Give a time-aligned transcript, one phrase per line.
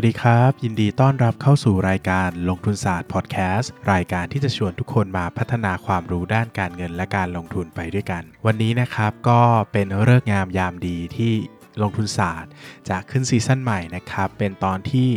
[0.00, 9.40] วัสดีครับ ยินดีต้อนรับเข้าสู่รายการลงทุนศาสตร์พอดแคสต์รายการที่จะชวนทุกคนมาพัฒนาความรู้ด้านการเงินและการลงทุนไปด้วยกัน วันนี้นะครับก็
[9.72, 11.32] เป็นฤกษ์งามยามดีที่
[11.82, 12.50] ลงทุนศาสตร์
[12.88, 15.08] จะขึ้น season ใหม่นะครับ เป็นตอนที่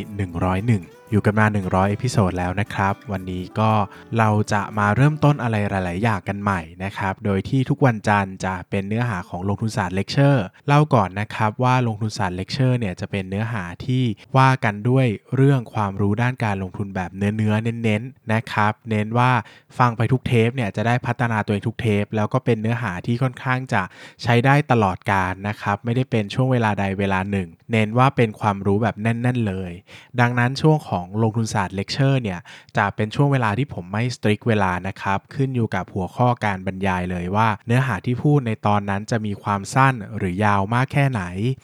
[0.49, 3.71] 101 อยู่กันมา 100 episode แล้วนะครับ วันนี้ก็
[4.17, 14.03] เราจะมาเริ่มต้นอะไรหลาย ๆ อย่างกันใหม่นะครับ โดยที่ทุกวันจันทร์จะเป็นเนื้อหาของลงทุนศาสตร์เลคเชอร์เล่าก่อนนะครับว่าลงทุนศาสตร์เลคเชอร์เนี่ยจะเป็นเนื้อหาที่
[14.37, 19.31] ว่ากันด้วยเรื่องความรู้ด้านการลงทุนแบบเนื้อเนื้อๆเน้น ๆ นะครับ เน้นว่า
[19.77, 23.81] ฟังไปทุกเทปเนี่ยจะได้พัฒนาตัวเองทุกเทป แล้วก็เป็นเนื้อหาที่ค่อนข้างจะ
[24.23, 29.71] ใช้ได้ตลอดกาลนะครับ ไม่ได้เป็นช่วงเวลาใดเวลาหนึ่ง เน้นว่าเป็นความรู้แบบแน่น ๆ เลย
[30.19, 32.39] ดังนั้นช่วงของลงทุนศาสตร์เลคเชอร์เนี่ย
[32.77, 41.23] จะเป็นช่วงเวลาที่ผมไม่ strict เวลานะครับ ขึ้นอยู่กับหัวข้อการบรรยายเลยว่า เนื้อหาที่พูดในตอนนั้นจะมีความสั้นหรือยาวมากแค่ไหน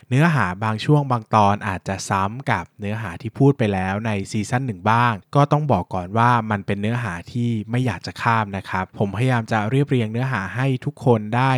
[0.09, 11.52] เนื้อหาบางช่วงบางตอนอาจจะซ้ำกับเนื้อหาที่พูดไปแล้วใน season หนึ่งบ้าง ก็ต้องบอกก่อนว่ามันเป็นเนื้อหาที่ไม่อยากจะข้ามนะครับ ผมพยายามจะเรียบเรียงเนื้อหาให้ทุกคนได้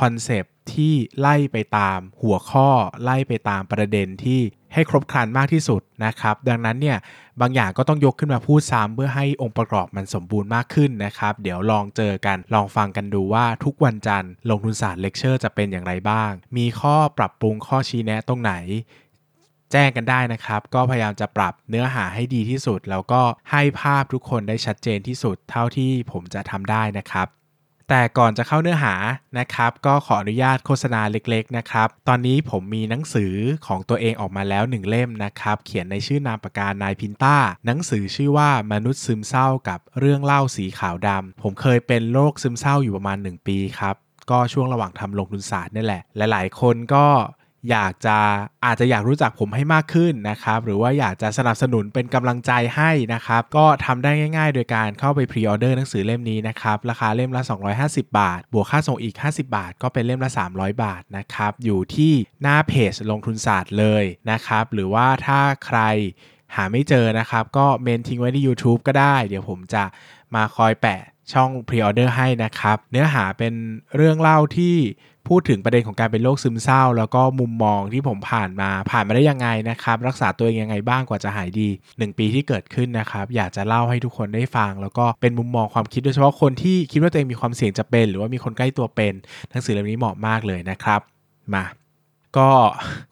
[0.00, 2.68] concept ที่ไล่ไปตามหัวข้อ
[3.04, 4.40] ไล่ไปตามประเด็นที่
[4.74, 6.98] ให้ครบครันมากที่สุดนะครับ ดังนั้นเนี่ย
[7.40, 18.54] บางอย่างก็ต้องยกขึ้นมาพูดซ้ำเพื่อให้องค์ประกอบมันสมบูรณ์มากขึ้นนะครับ เดี๋ยวลองเจอกันลองฟังกันดูว่าทุกวันจันทร์ลงทุนศาสตร์เลคเชอร์จะเป็นอย่างไรบ้าง มีข้อปรับปรุงข้อชี้แนะตรงไหน
[19.72, 27.28] แจ้งกันได้นะครับ ก็พยายามจะปรับเนื้อหาให้ดีที่สุด แล้วก็ให้ภาพทุกคนได้ชัดเจนที่สุดเท่าที่ผมจะทำได้นะครับ
[27.88, 28.94] แต่ก่อนจะเข้าเนื้อหา
[29.38, 33.34] นะครับ ก็ขออนุญาตโฆษณาเล็กๆนะครับ ตอนนี้ผมมีหนังสือ
[33.66, 37.36] ของตัวเองออกมาแล้วหนึ่งเล่มนะครับ เขียนในชื่อนามปากกานายพินต้า
[37.66, 43.96] หนังสือชื่อว่ามนุษย์ซึมเศร้ากับเรื่องเล่าสีขาวดำผมเคยเป็นโรคซึมเศร้าอยู่ประมาณ 1 ปีครับ
[44.30, 47.06] ก็ช่วงระหว่างทำลงทุนศาสตร์นี่แหละ หลายๆ คนก็
[47.70, 48.16] อยากจะ
[48.64, 57.42] อาจจะอยากรู้จักผมให้มากขึ้นนะครับ หรือว่าอยากจะสนับสนุนเป็นกำลังใจให้นะครับ ก็ทำได้ง่าย ๆ โดยการเข้าไปพรีออเดอร์หนังสือเล่มนี้นะครับ ราคาเล่มละ
[57.76, 65.80] 250 บาท บวกค่าส่งอีก 50 บาท ก็เป็นเล่มละ 300 บาทนะครับ อยู่ที่หน้าเพจลงทุนศาสตร์เลยนะครับ หรือว่าถ้าใคร
[66.54, 69.84] หาไม่เจอนะครับ ก็เมนทิ้งไว้ที่ YouTube ก็ได้ เดี๋ยวผมจะ
[70.34, 73.54] มาคอยแปะ ช่องพรีออเดอร์ให้นะครับ เนื้อหาเป็น
[73.96, 74.76] เรื่องเล่าที่
[75.30, 89.12] พูดถึงประเด็นของการเป็นโรคซึมเศร้า แล้วก็มุมมองที่ผมผ่านมาผ่านมาได้ยังไงนะครับ รักษาตัวเองยังไงบ้างกว่าจะหายดี 1 ปีที่เกิดขึ้นนะครับ อยากจะเล่าให้ทุกคนได้ฟัง แล้วก็เป็นมุมมองความคิดโดยเฉพาะคนที่คิดว่าตัวเองมีความเสี่ยงจะเป็น หรือว่ามีคนใกล้ตัวเป็น
[89.50, 91.00] หนังสือเล่มนี้เหมาะมากเลยนะครับ
[91.54, 91.64] มา
[92.38, 92.50] ก็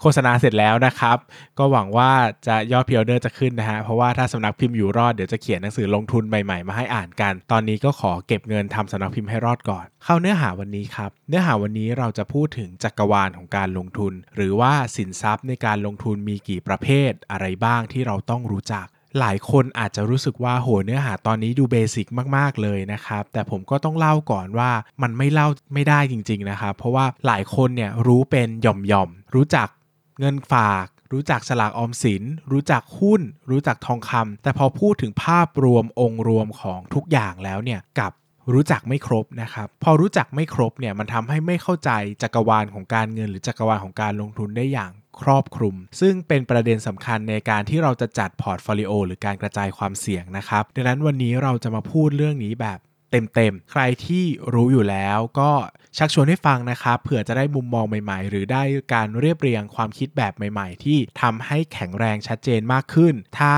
[0.00, 1.16] โฆษณาเสร็จแล้วนะครับ
[1.58, 2.10] ก็หวังว่า
[2.46, 18.86] จะยอดพิออเดอร์จะขึ้นนะฮะ เพราะว่าถ้าสำนักพิมพ์อยู่รอดเดี๋ยวจะเขียนหนังสือลงทุนใหม่ๆ มาให้อ่านกัน ตอนนี้ก็ขอเก็บเงินทำสำนักพิมพ์ให้รอดก่อน เข้าเนื้อหาวันนี้ครับ เนื้อหาวันนี้เราจะพูดถึงจักรวาลของการลงทุน หรือว่าสินทรัพย์ในการลงทุนมีกี่ประเภทอะไรบ้างที่เราต้องรู้จัก
[19.20, 22.06] หลายคนอาจจะรู้สึกว่าโหเนื้อหาตอนนี้ดูเบสิก
[22.36, 24.70] มากๆเลยนะครับ แต่ผมก็ต้องเล่าก่อนว่า
[25.02, 29.68] มันไม่เล่าไม่ได้จริงๆนะครับเพราะว่าหลายคนเนี่ยรู้เป็นหย่อมๆรู้จัก
[30.20, 38.12] เงินฝาก รู้จักสลากออมสิน รู้จักหุ้น รู้จักทองคำแต่พอพูดถึงภาพรวมองค์รวมของทุกอย่างแล้วเนี่ยกับ
[38.52, 41.90] รู้จักไม่ครบนะครับ พอรู้จักไม่ครบเนี่ยมันทำให้ไม่เข้าใจ
[42.22, 52.78] จักรวาลของการเงิน หรือจักรวาลของการลงทุนได้อย่าง ครอบคลุม ซึ่งเป็นประเด็นสำคัญในการที่เราจะจัด portfolio หรือการกระจายความเสี่ยงนะครับ ดังนั้นวันนี้เราจะมาพูดเรื่องนี้แบบ
[53.10, 54.24] เต็มๆ ใครที่
[54.54, 55.50] รู้อยู่แล้วก็
[55.98, 58.62] ชักชวนให้ฟังนะครับ เผื่อจะได้มุมมองใหม่ๆ หรือได้
[58.94, 63.56] การเรียบเรียงความคิดแบบใหม่ๆ ที่ทำให้แข็งแรงชัดเจนมากขึ้น ถ้า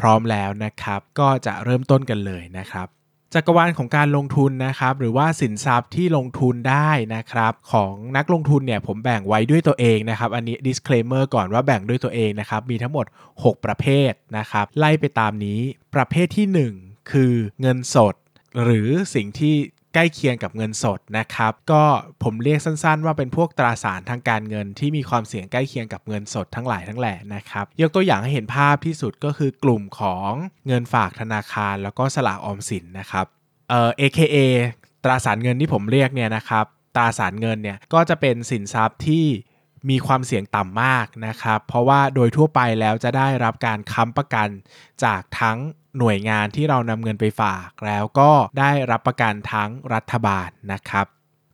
[0.00, 2.88] พร้อมแล้วนะครับ ก็จะเริ่มต้นกันเลยนะครับ
[3.34, 15.60] จักรวาลของการลงทุนนะครับหรือว่าสินทรัพย์ที่ลงทุนได้นะครับของนักลงทุนเนี่ยผมแบ่งไว้ด้วยตัวเองนะครับอันนี้ disclaimer ก่อนว่าแบ่งด้วยตัวเองนะครับมีทั้งหมด 6 ประเภทนะครับไล่ไปตามนี้
[15.94, 16.46] ประเภทที่
[16.82, 18.14] 1 คือเงินสด
[18.62, 19.56] หรือสิ่งที่
[19.94, 21.84] ใกล้เคียงกับเงินสดนะครับ ก็
[22.22, 30.30] ผมเรียกสั้นๆ ว่าเป็นพวกตราสารทางการเงินที่มีความเสี่ยงใกล้เคียงกับเงินสดทั้งหลายทั้งแหล่นะครับ ยกตัวอย่างให้เห็นภาพที่สุดก็คือกลุ่มของ
[30.66, 33.26] เงินฝากธนาคาร แล้วก็สลากออมสินนะครับ
[33.70, 34.36] เอ่อ AKA
[35.04, 36.64] ตราสารเงินที่ผมเรียกเนี่ยนะครับ
[36.96, 39.24] ตราสารเงินเนี่ยก็จะเป็นสินทรัพย์ที่
[39.88, 44.48] มีความเสี่ยงต่ำมากนะครับ เพราะว่าโดยทั่วไปแล้วจะได้รับการค้ำประกัน
[45.04, 45.58] จากทั้ง
[45.98, 51.06] หน่วยงานที่เรานำเงินไปฝาก แล้วก็ได้รับประกันทั้งรัฐบาลนะครับ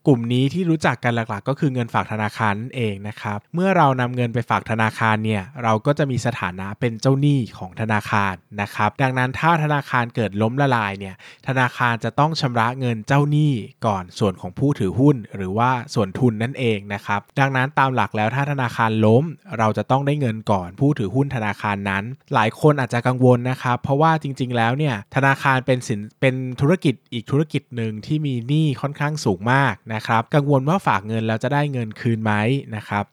[0.07, 11.15] กลุ่มนี้ที่รู้จักกันหลักๆ ก็คือเงินฝากธนาคารนั่นเองนะครับ เมื่อเรานำเงินไปฝากธนาคารเนี่ยเราก็จะมีสถานะเป็นเจ้าหนี้ของธนาคารนะครับ ดังนั้นถ้าธนาคารเกิดล้มละลายเนี่ย
[11.49, 13.53] ธนาคารจะต้องชำระเงินเจ้าหนี้
[13.87, 19.25] ก่อนส่วนของผู้ถือหุ้น หรือว่าส่วนทุนนั่นเองนะครับ ดังนั้นตามหลักแล้วถ้าธนาคารล้ม
[19.59, 22.05] เราจะต้องได้เงินก่อนผู้ถือหุ้นธนาคารนั้น
[22.35, 32.33] หลายคนอาจจะกังวลนะครับ เพราะว่าจริง ๆ แล้วเนี่ยธนาคารเป็นสินเป็นธุรกิจอีกธุรกิจหนึ่งที่มีหนี้ค่อนข้างสูงมากนะครับ กังวลว่าฝากเงินแล้วจะได้เงินคืนไหม
[32.77, 33.05] นะครับ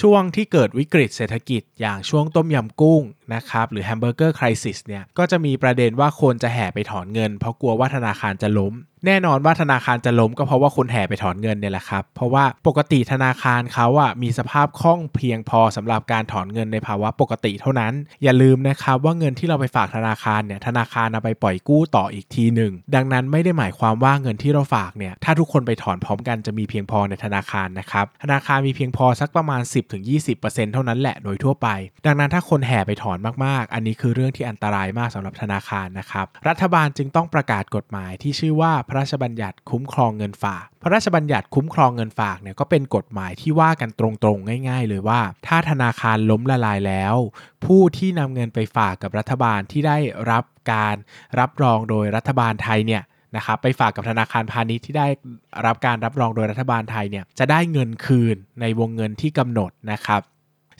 [0.00, 3.02] ช่วงที่เกิดวิกฤตเศรษฐกิจอย่างช่วงต้มยำกุ้ง
[3.34, 8.74] นะครับหรือแฮมเบอร์เกอร์คริสิสเนี่ยก็จะมีประเด็นว่าคนจะแห่ไปถอนเงิน เพราะกลัวว่าธนาคารจะล้ม
[9.06, 17.92] แน่นอนว่าธนาคารจะล้มก็เพราะว่าคนแห่ไปถอนเงินเนี่ยแหละครับ เพราะว่าปกติธนาคารเขาอะมีสภาพคล่องเพียงพอสำหรับการถอนเงินในภาวะปกติเท่านั้น
[18.22, 29.62] อย่าลืมนะครับว่าเงินที่เราไปฝากธนาคารเนี่ยธนาคารเอาไปปล่อยกู้ต่ออีกทีหนึ่งดังนั้นไม่ได้หมายความว่าเงินที่เราฝากเนี่ยถ้าทุกคนไปถอนพร้อมกันจะมีเพียงพอในธนาคารนะครับธนาคารมีเพียงพอสักประมาณ
[30.16, 31.68] 10-20%เท่านั้นแหละโดยทั่วไป
[32.06, 47.16] ดังนั้นถ้าคนแห่ไปถอนมากๆ อันนี้คือเรื่องที่อันตรายมากสำหรับธนาคารนะครับรัฐบาลจึงต้องประกาศกฎหมายที่ชื่อว่าพระราชบัญญัติคุ้มครองเงินฝาก พระราชบัญญัติคุ้มครองเงินฝากเนี่ยก็เป็นกฎหมายที่ว่ากันตรงๆ ง่าย ๆ เลยว่า ถ้าธนาคารล้มละลายแล้ว
[47.64, 49.98] ผู้ที่นำเงินไปฝากกับรัฐบาลที่ได้
[50.30, 50.96] รับการ
[51.38, 53.02] รับรองโดยรัฐบาลไทยเนี่ย
[53.36, 55.08] นะครับไปฝากกับธนาคารพาณิชย์ที่ได้
[55.66, 60.22] รับการรับรองโดยรัฐบาลไทยเนี่ยจะได้เงินคืนในวงเงินที่กำหนดนะครับ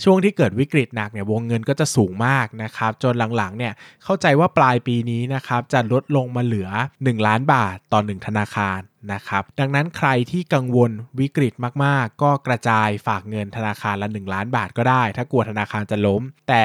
[0.05, 3.73] ช่วงที่เกิดวิกฤตหนักเนี่ยวงเงินก็จะสูงมากนะครับ จนหลังๆเนี่ย
[4.05, 6.69] เข้าใจว่าปลายปีนี้นะครับจะลดลงมาเหลือ
[6.99, 8.81] 1 ล้านบาทต่อ 1 ธนาคาร
[9.13, 10.91] นะครับดังนั้นใครที่กังวล
[11.21, 11.53] วิกฤต
[11.85, 16.65] มากๆ ก็กระจายฝากเงินธนาคารละ 1 ล้านบาทก็ได้ ถ้ากลัวธนาคารจะล้ม แต่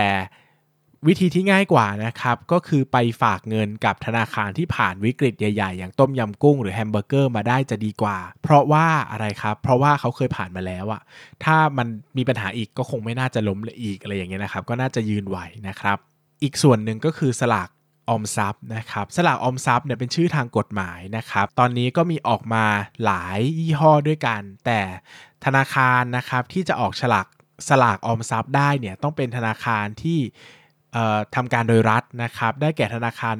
[1.08, 11.02] วิธีที่ง่ายกว่านะครับ ก็คือไปฝากเงินกับธนาคารที่ผ่านวิกฤตใหญ่ ๆ อย่างต้มยำกุ้งหรือแฮมเบอร์เกอร์มาได้จะดีกว่า เพราะว่าอะไรครับ เพราะว่าเขาเคยผ่านมาแล้วอะ
[11.44, 15.98] ถ้ามันมีปัญหาอีกก็คงไม่น่าจะล้มเลยอีกอะไรอย่างเงี้ยนะครับ ก็น่าจะยืนไหวนะครับ
[16.44, 17.70] อีกส่วนหนึ่งก็คือสลาก
[18.10, 22.66] ออมทรัพย์นะครับสลากออมทรัพย์เนี่ยเป็นชื่อทางกฎหมายนะครับ ตอนนี้ก็มีออกมา
[23.06, 24.82] หลายยี่ห้อด้วยกัน แต่
[25.46, 27.28] ธนาคารนะครับที่จะออกฉลาก
[27.70, 30.20] สลากออมทรัพย์ได้เนี่ยต้องเป็นธนาคารที่
[31.36, 33.36] ทำการโดยรัฐนะครับ ได้แก่ธนาคาร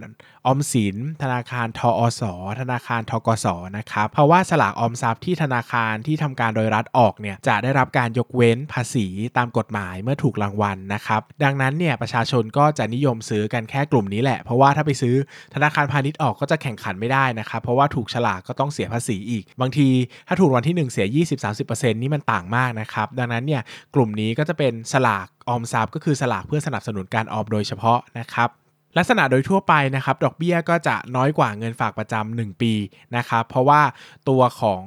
[0.46, 2.22] ออมสิน ธนาคารทอส
[2.60, 3.48] ธนาคารทกส
[3.78, 9.08] นะครับ เพราะว่าสลากออมทรัพย์ที่ธนาคารที่ทำการโดยรัฐออกเนี่ยจะได้รับการยกเว้นภาษี
[9.38, 15.16] ตามกฎหมายเมื่อถูกรางวัลนะครับ ดังนั้นเนี่ยประชาชนก็จะนิยมซื้อกันแค่กลุ่มนี้แหละ เพราะว่าถ้าไปซื้อ
[15.56, 19.88] ธนาคารพาณิชย์ออกก็จะแข่งขันไม่ได้นะครับ เพราะว่าถูกฉลากก็ต้องเสียภาษีอีก บางที
[20.28, 21.08] ถ้าถูกวันที่ 1 เสีย
[21.56, 23.62] 20-30%นี่มันต่างมากนะครับ ดังนั้นเนี่ย
[23.96, 28.50] กลุ่มนี้ก็จะเป็นสลาก ออมทรัพย์ก็คือสลากเพื่อสนับสนุนการออมโดยเฉพาะนะครับ
[28.98, 32.74] ลักษณะโดยทั่วไปนะครับดอกเบี้ยก็จะน้อยกว่าเงินฝากประจำ1ปี
[33.16, 33.82] นะครับเพราะว่า
[34.30, 34.84] ตัวของ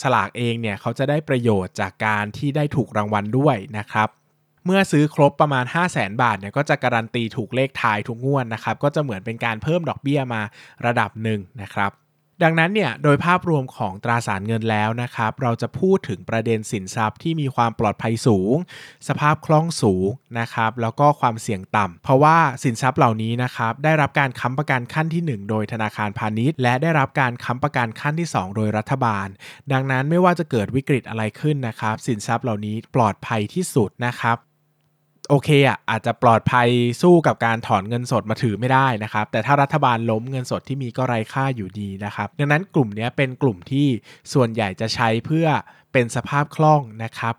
[0.00, 4.08] สลากเองเนี่ยเขาจะได้ประโยชน์จากการที่ได้ถูกรางวัลด้วยนะครับ
[4.64, 10.42] เมื่อซื้อครบประมาณ 5 0 0แสนบาทเนี่ยก็จะการันตีถูกเลขทายทุกงวดนะครับก็จะเหมือนเป็นการเพิ่มดอกเบี้ยมา
[10.86, 11.90] ระดับหนึ่งนะครับ
[12.42, 18.54] ดังนั้นเนี่ยโดยภาพรวมของตราสารเงินแล้วนะครับ เราจะพูดถึงประเด็นสินทรัพย์ที่มีความปลอดภัยสูง
[19.08, 29.26] สภาพคล่องสูงนะครับ แล้วก็ความเสี่ยงต่ำเพราะว่าสินทรัพย์เหล่านี้นะครับได้รับการค้ำประกันขั้นที่ 1 โดยธนาคารพาณิชย์ และได้รับการค้ำประกันขั้นที่ 2 โดยรัฐบาล
[29.72, 34.36] ดังนั้นไม่ว่าจะเกิดวิกฤตอะไรขึ้นนะครับ สินทรัพย์เหล่านี้ปลอดภัยที่สุดนะครับ
[35.28, 36.68] โอเคอะอาจจะปลอดภัย
[37.02, 43.86] สู้กับการถอนเงินสดมาถือไม่ได้นะครับ แต่ถ้ารัฐบาลล้มเงินสดที่มีก็ไร้ค่าอยู่ดีนะครับ ดังนั้นกลุ่มนี้เป็นกลุ่มที่
[44.32, 45.46] ส่วนใหญ่จะใช้เพื่อ
[45.92, 47.34] เป็นสภาพคล่องนะครับ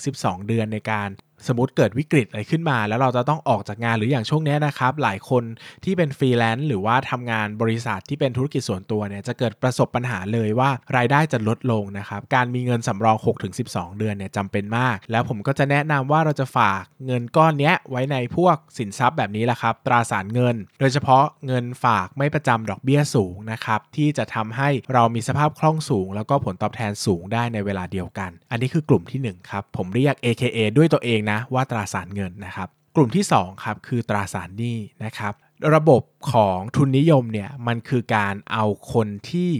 [0.00, 1.08] 6-12 เดือนในการ
[1.48, 5.44] สมมติเกิดวิกฤตอะไรขึ้นมา แล้วเราจะต้องออกจากงานหรืออย่างช่วงนี้นะครับ หลายคน
[5.84, 13.16] ที่เป็นฟรีแลนซ์หรือว่าทำงานบริษัทที่เป็นธุรกิจส่วนตัวเนี่ยจะเกิดประสบปัญหาเลยว่ารายได้จะลดลงนะครับ การมีเงินสำรอง
[13.58, 35.32] 6-12 เดือนเนี่ยจำเป็นมาก แล้วผมก็จะแนะนำว่าเราจะฝากเงินก้อนนี้ไว้ในพวกสินทรัพย์แบบนี้แหละครับตราสารเงิน โดยเฉพาะเงินฝากไม่ประจำดอกเบี้ยสูงนะครับที่จะทำให้เรามีสภาพคล่องสูง แล้วก็ผลตอบแทนสูงได้ในเวลาเดียวกัน อันนี้คือกลุ่มที่1ครับผมเรียก AKA ด้วยตัวเองนะว่าตราสารเงินนะครับ กลุ่มที่2ครับคือตราสารหนี้นะครับ
[35.74, 39.52] ระบบของทุนนิยมเนี่ยมันคือการเอาคนที่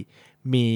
[0.54, 0.68] มี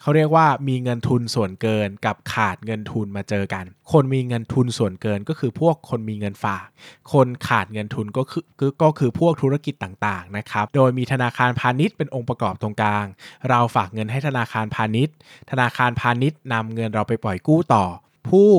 [0.00, 6.66] เขาเรียกว่ามีเงินทุนส่วนเกินกับขาดเงินทุนมาเจอกัน คนมีเงินทุนส่วนเกินก็คือพวกคนมีเงินฝาก
[7.12, 8.44] คนขาดเงินทุนก็คือ
[8.82, 13.06] ก็คือพวกธุรกิจต่างๆนะครับ โดยมีธนาคารพาณิชย์เป็นองค์ประกอบตรงกลาง
[13.48, 15.14] เราฝากเงินให้ธนาคารพาณิชย์
[15.50, 17.84] ธนาคารพาณิชย์นำเงินเราไปปล่อยกู้ต่อ
[18.28, 18.50] ผู้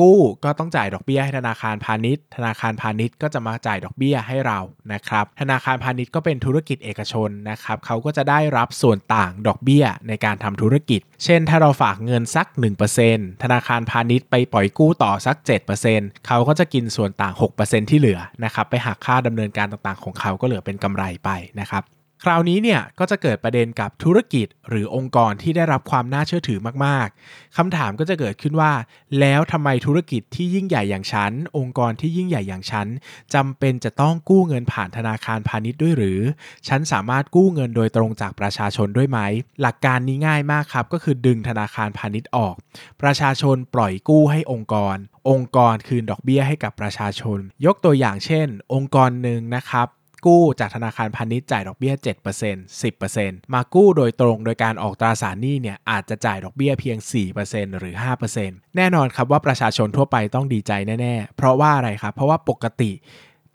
[0.00, 4.58] กู้ก็ต้องจ่ายดอกเบี้ยให้ธนาคารพาณิชย์ ธนาคารพาณิชย์ก็จะมาจ่ายดอกเบี้ยให้เรา
[4.92, 12.46] นะครับ ธนาคารพาณิชย์ก็เป็นธุรกิจเอกชนนะครับเขาก็จะได้รับส่วนต่างดอกเบี้ยในการทำธุรกิจ เช่น ถ้าเราฝากเงินสัก
[12.94, 15.36] 1%ธนาคารพาณิชย์ไปปล่อยกู้ต่อสัก
[15.82, 21.30] 7%เขาก็จะกินส่วนต่าง 6%ที่เหลือนะครับไปหักค่าดำเนินการต่างๆ ของเขาก็เหลือเป็นกำไรไป
[21.60, 21.84] นะครับ
[22.24, 28.72] คราวนี้เนี่ยก็จะเกิดประเด็นกับธุรกิจหรือองค์กรที่ได้รับความน่าเชื่อถือมากๆคำถามก็จะเกิดขึ้นว่า
[29.20, 32.86] แล้วทำไมธุรกิจที่ยิ่งใหญ่อย่างฉัน องค์กรที่ยิ่งใหญ่อย่างฉัน
[33.34, 36.20] จำเป็นจะต้องกู้เงินผ่านธนาคารพาณิชย์ด้วยหรือ
[36.68, 39.18] ฉันสามารถกู้เงินโดยตรงจากประชาชนด้วยไหม
[39.60, 42.54] หลักการนี้ง่ายมากครับ ก็คือดึงธนาคารพาณิชย์ออก
[43.02, 44.96] ประชาชนปล่อยกู้ให้องค์กร
[45.30, 49.88] องค์กรคืนดอกเบี้ยให้กับประชาชน ยกตัวอย่างเช่น องค์กรหนึ่งนะครับ
[50.26, 51.94] กู้จากธนาคารพาณิชย์จ่ายดอกเบี้ย
[52.42, 56.98] 7% 10%มากู้โดยตรงโดยการออกตราสารหนี้เนี่ยอาจจะจ่ายดอกเบี้ยเพียง
[57.38, 57.94] 4%หรือ
[58.36, 62.90] 5%แน่นอนครับว่าประชาชนทั่วไปต้องดีใจแน่ ๆ เพราะว่าอะไรครับ เพราะว่าปกติ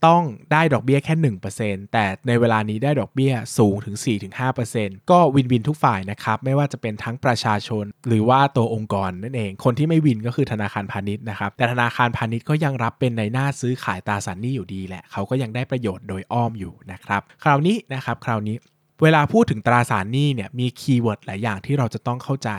[0.05, 1.13] ต้องได้ดอกเบี้ยแค่
[1.57, 3.95] 1%แต่ในเวลานี้ได้ดอกเบี้ยสูงถึง
[4.53, 18.57] 4-5%ก็วินวินทุกฝ่ายนะครับไม่ว่าจะเป็นทั้งประชาชน หรือว่าตัวองค์กรนั่นเอง คนที่ไม่วินก็คือธนาคารพาณิชย์นะครับแต่ธนาคารพาณิชย์ก็ยังรับเป็นในหน้าซื้อขายตราสารหนี้อยู่ดีแหละเขาก็ยังได้ประโยชน์โดยอ้อมอยู่นะครับคราวนี้นะครับคราวนี้
[19.03, 22.49] เวลาพูดถึงตราสารหนี้เนี่ยมีคีย์เวิร์ดหลายอย่างที่เราจะต้องเข้าใจ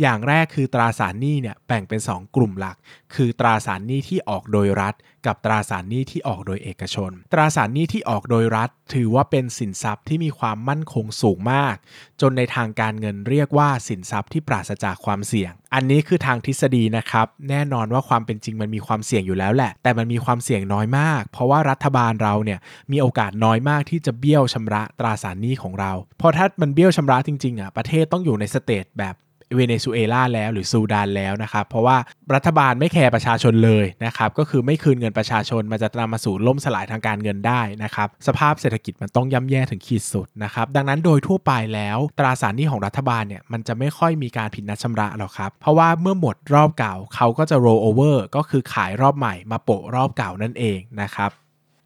[0.00, 2.76] อย่างแรกคือตราสารหนี้เนี่ยแบ่งเป็น 2 กลุ่มหลัก
[3.14, 4.94] คือตราสารหนี้ที่ออกโดยรัฐ
[5.26, 11.74] กับตราสารหนี้ที่ออกโดยเอกชน ตราสารหนี้ที่ออกโดยรัฐ ถือว่าเป็นสินทรัพย์ที่มีความมั่นคงสูงมาก
[12.20, 22.58] จนในทางการเงินเรียกว่าสินทรัพย์ที่ปราศจากความเสี่ยง อันนี้คือทางทฤษฎีนะครับ แน่นอนว่าความเป็นจริงมันมีความเสี่ยงอยู่แล้วแหละ แต่มันมีความเสี่ยงน้อยมาก เพราะว่ารัฐบาลเราเนี่ย
[22.92, 29.14] มีโอกาสน้อยมากที่จะเบี้ยวชำระตราสารหนี้ของเรา เพราะถ้ามันเบี้ยวชำระจริงๆอะประเทศต้องอยู่ใน stage แบบ
[29.56, 31.96] เวเนซุเอลาแล้วหรือซูดานแล้วนะครับ เพราะว่า
[32.34, 51.30] รัฐบาลไม่ care ประชาชนเลยนะครับ ก็คือไม่คืนเงินประชาชน มันจะนำมาสู่ล่มสลายทางการเงินได้นะครับ สภาพเศรษฐกิจมันต้องย่ำแย่ถึงขีดสุดนะครับ ดังนั้นโดยทั่วไปแล้ว ตราสารหนี้ของรัฐบาลเนี่ยมันจะไม่ค่อยมีการผิดนัดชำระหรอกครับ เพราะว่าเมื่อหมดรอบเก่าเขาก็จะ roll over ก็คือขายรอบใหม่มาโปะรอบเก่านั่นเองนะครับ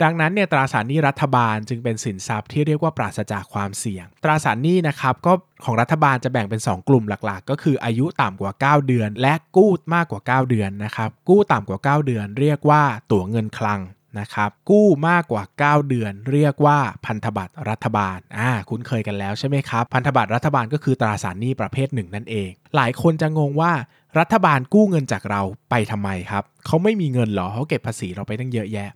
[0.02, 5.32] ดังนั้นเนี่ยตราสารหนี้รัฐบาลจึงเป็นสินทรัพย์ที่เรียกว่าปราศจากความเสี่ยง ตราสารหนี้นะครับก็
[5.64, 13.80] ของรัฐบาลจะแบ่งเป็น 2 กลุ่มหลักๆ ก็คืออายุต่ำกว่า 9 เดือน และกู้มากกว่า 9 เดือนนะครับกู้ต่ำกว่า 9 เดือน เรียกว่าตั๋วเงินคลัง
[14.20, 23.72] นะครับกู้มากกว่า 9 เดือน เรียกว่าพันธบัตรรัฐบาลอ่าคุ้นเคยกันแล้วใช่ไหมครับพันธบัตรรัฐบาลก็คือตราสารหนี้ประเภทหนึ่งนั่นเอง หลายคนจะงงว่า
[24.20, 28.88] รัฐบาลกู้เงินจากเราไปทำไมครับเขาไม่มีเงินหรอเขาเก็บภาษีเราไปตั้งเยอะแยะ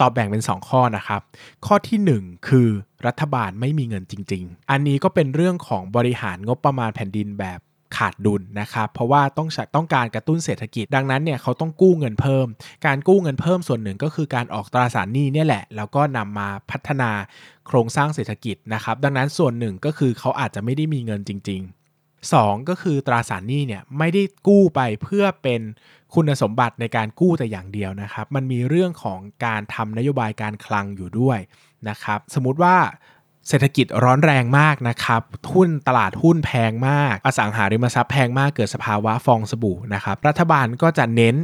[0.00, 1.20] ตอบแบ่งเป็น 2 ข้อนะครับ
[1.66, 2.68] ข้อที่ 1 คือ
[3.06, 7.60] รัฐบาลไม่มีเงินจริง ๆ อันนี้ก็เป็นเรื่องของบริหารงบประมาณแผ่นดินแบบ
[7.96, 12.46] ขาดดุลนะครับ เพราะว่าต้องต้องการกระตุ้นเศรษฐกิจ ดังนั้นเนี่ยเขาต้องกู้เงินเพิ่ม
[12.86, 17.10] การกู้เงินเพิ่มส่วนหนึ่งก็คือการออกตราสารหนี้เนี่ยแหละ แล้วก็นำมาพัฒนา
[17.66, 25.60] โครงสร้างเศรษฐกิจนะครับ ดังนั้นส่วนหนึ่งก็คือเขาอาจจะไม่ได้มีเงินจริง ๆ 2 ก็คือตราสารหนี้เนี่ยไม่ได้กู้ไปเพื่อเป็น
[26.14, 31.38] คุณสมบัติในการกู้แต่อย่างเดียวนะครับ มันมีเรื่องของการทำนโยบายการคลังอยู่ด้วย
[31.88, 32.76] นะครับ สมมุติว่า
[33.48, 41.36] เศรษฐกิจร้อนแรงมากนะครับทุนตลาดหุ้นแพงมาก อสังหาริมทรัพย์แพงมากเกิดสภาวะฟองสบู่นะครับ รัฐบาลก็จะเน้น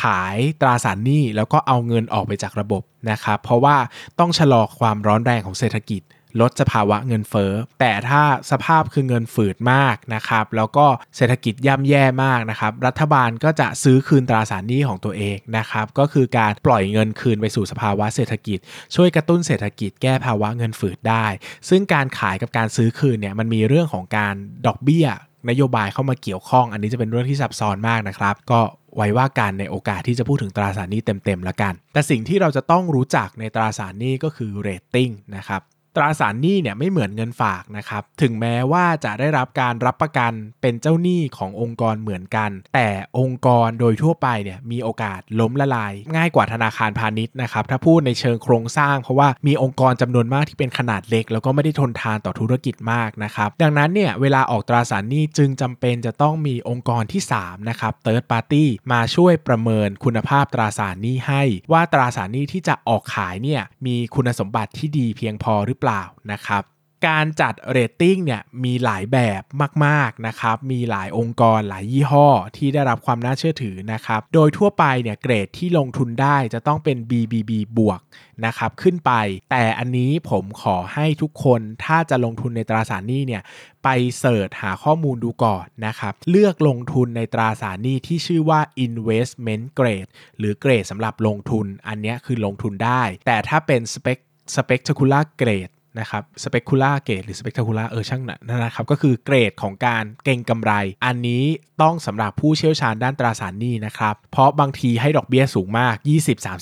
[0.00, 3.76] ขายตราสารหนี้แล้วก็เอาเงินออกไปจากระบบนะครับ เพราะว่า
[4.18, 6.02] ต้องชะลอความร้อนแรงของเศรษฐกิจ
[6.40, 10.86] ลดสภาวะเงินเฟ้อแต่ถ้าสภาพคือเงินฝืดมากนะครับแล้วก็
[11.16, 18.58] เศรษฐกิจย่ำแย่มากนะครับรัฐบาลก็จะซื้อคืนตราสารหนี้ของตัวเองนะครับก็คือการปล่อยเงินคืนไปสู่สภาวะเศรษฐกิจ
[18.94, 21.26] ช่วยกระตุ้นเศรษฐกิจแก้ภาวะเงินฝืดได้
[21.68, 24.34] ซึ่งการขายกับการซื้อคืนเนี่ยมันมีเรื่องของการ
[24.66, 25.06] ดอกเบี้ย
[25.50, 28.60] นโยบายเข้ามาเกี่ยวข้อง อันนี้จะเป็นเรื่องที่ซับซ้อนมากนะครับ ก็
[28.96, 35.62] ไว้ว่ากันในโอกาสที่จะพูดถึงตราสารหนี้เต็มๆแล้วกัน แต่สิ่งที่เราจะต้องรู้จักในตราสารหนี้ก็คือเรตติ้งนะครับ
[35.96, 40.32] ตราสารหนี้เนี่ยไม่เหมือนเงินฝากนะครับ ถึงแม้ว่าจะได้รับการรับประกัน
[40.62, 65.83] เป็นเจ้าหนี้ขององค์กรเหมือนกัน แต่องค์กรโดยทั่วไปเนี่ยมีโอกาสล้มละลาย ง่ายกว่าธนาคารพาณิชย์นะครับถ้าพูดในเชิงโครงสร้าง เพราะว่ามีองค์กรจำนวนมากที่เป็นขนาดเล็ก แล้วก็ไม่ได้ทนทานต่อธุรกิจมากนะครับดังนั้นเนี่ยเวลาออกตราสารหนี้จึงจำเป็นจะต้องมีองค์กรที่3นะครับ third party มาช่วยประเมินคุณภาพตราสารหนี้ให้ ว่าตราสารหนี้ที่จะออกขายเนี่ยมีคุณสมบัติที่ดีเพียงพอหรือเปล่า
[66.32, 66.62] นะครับ
[67.06, 69.42] การจัดเรตติ้งเนี่ยมีหลายแบบ
[69.84, 78.00] มากๆนะครับมีหลายองค์กรหลายยี่ห้อที่ได้รับความน่าเชื่อถือนะครับโดยทั่วไปเนี่ยเกรดที่ลงทุนได้จะต้องเป็น BBB บวก
[78.46, 79.12] นะครับขึ้นไป
[79.50, 83.42] แต่อันนี้ผมขอให้ทุกคนถ้าจะลงทุนในตราสารหนี้เนี่ย
[83.84, 83.88] ไป
[84.18, 94.18] search หาข้อมูลดูก่อนนะครับ เลือกลงทุนในตราสารหนี้ที่ชื่อว่า investment grade หรือเกรดสำหรับลงทุน อันนี้คือลงทุนได้ แต่ถ้าเป็น spec
[94.54, 100.72] spectacular grade นะครับ specular grade หรือ spectacular เออช่างนั่นนะครับ ก็คือเกรดของการเก่งกำไร
[101.04, 101.44] อันนี้
[101.82, 105.94] ต้องสำหรับผู้เชี่ยวชาญด้านตราสารหนี้นะครับ เพราะบางทีให้ดอกเบี้ยสูงมาก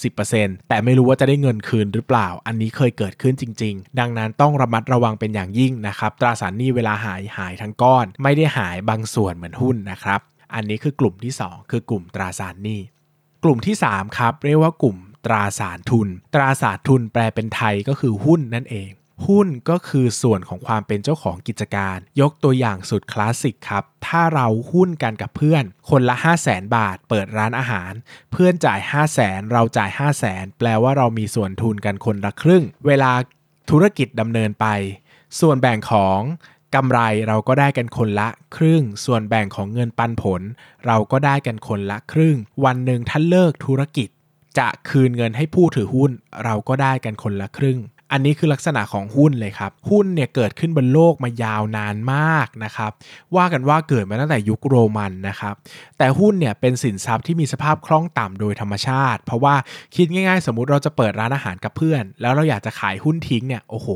[0.01, 10.21] 20-30%แต่ไม่รู้ว่าจะได้เงินคืนหรือเปล่า อันนี้เคยเกิดขึ้นจริง ๆ ดังนั้นต้องระมัดระวังเป็นอย่างยิ่งนะครับ ตราสารหนี้เวลาหายหายทั้งก้อน ไม่ได้หายบางส่วนเหมือนหุ้นนะครับ
[10.55, 12.81] อันนี้คือกลุ่มที่ 2 คือกลุ่มตราสารหนี้
[13.45, 18.91] กลุ่มที่3ครับเรียกว่ากลุ่ม ตราสารทุน ตราสารทุนแปลเป็นไทยก็คือหุ้นนั่นเอง
[19.27, 27.93] หุ้นก็คือส่วนของความเป็นเจ้าของกิจการ ยกตัวอย่างสุดคลาสสิกครับ ถ้าเราหุ้นกันกับเพื่อน คนละ 5 0 0แสนบาท เปิดร้านอาหาร
[28.33, 33.13] เพื่อนจ่าย 5 0 0แสนเราจ่าย 5 0 0แสนแปลว่าเรามีส่วนทุนกันคนละครึ่ง เวลา
[33.71, 34.67] ธุรกิจดำเนินไป
[35.41, 36.21] ส่วนแบ่งของ
[36.75, 40.43] กำไรเราก็ได้กันคนละครึ่ง ส่วนแบ่งของเงินปันผล
[40.87, 44.09] เราก็ได้กันคนละครึ่ง วันหนึ่งถ้าเลิกธุรกิจ
[44.59, 46.11] จะคืนเงินให้ผู้ถือหุ้น
[46.45, 47.81] เราก็ได้กันคนละครึ่ง
[48.15, 52.91] อันนี้คือลักษณะของหุ้นเลยครับ หุ้นเนี่ยเกิดขึ้นบนโลกมายาวนานมากนะครับ
[53.37, 55.55] ว่ากันว่าเกิดมาตั้งแต่ยุคโรมันนะครับ
[55.99, 59.55] แต่หุ้นเนี่ยเป็นสินทรัพย์ที่มีสภาพคล่องต่ำโดยธรรมชาติ เพราะว่า
[59.97, 63.89] คิดง่ายๆ สมมติเราจะเปิดร้านอาหารกับเพื่อน แล้วเราอยากจะขายหุ้นทิ้งเนี่ยโอ้โห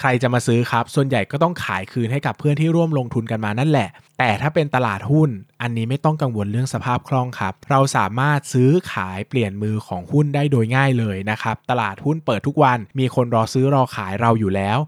[0.00, 3.88] ใครจะมาซื้อครับ ส่วนใหญ่ก็ต้องขายคืนให้กับเพื่อนที่ร่วมลงทุนกันมานั่นแหละ
[4.18, 5.30] แต่ถ้าเป็นตลาดหุ้น
[5.62, 14.78] อันนี้ไม่ต้องกังวลเรื่องสภาพคล่องครับ เราสามารถซื้อขายเปลี่ยนมือของหุ้นได้โดยง่ายเลยนะครับ ตลาดหุ้นเปิดทุกวัน มีคนรอซื้อรอขายเราอยู่แล้ว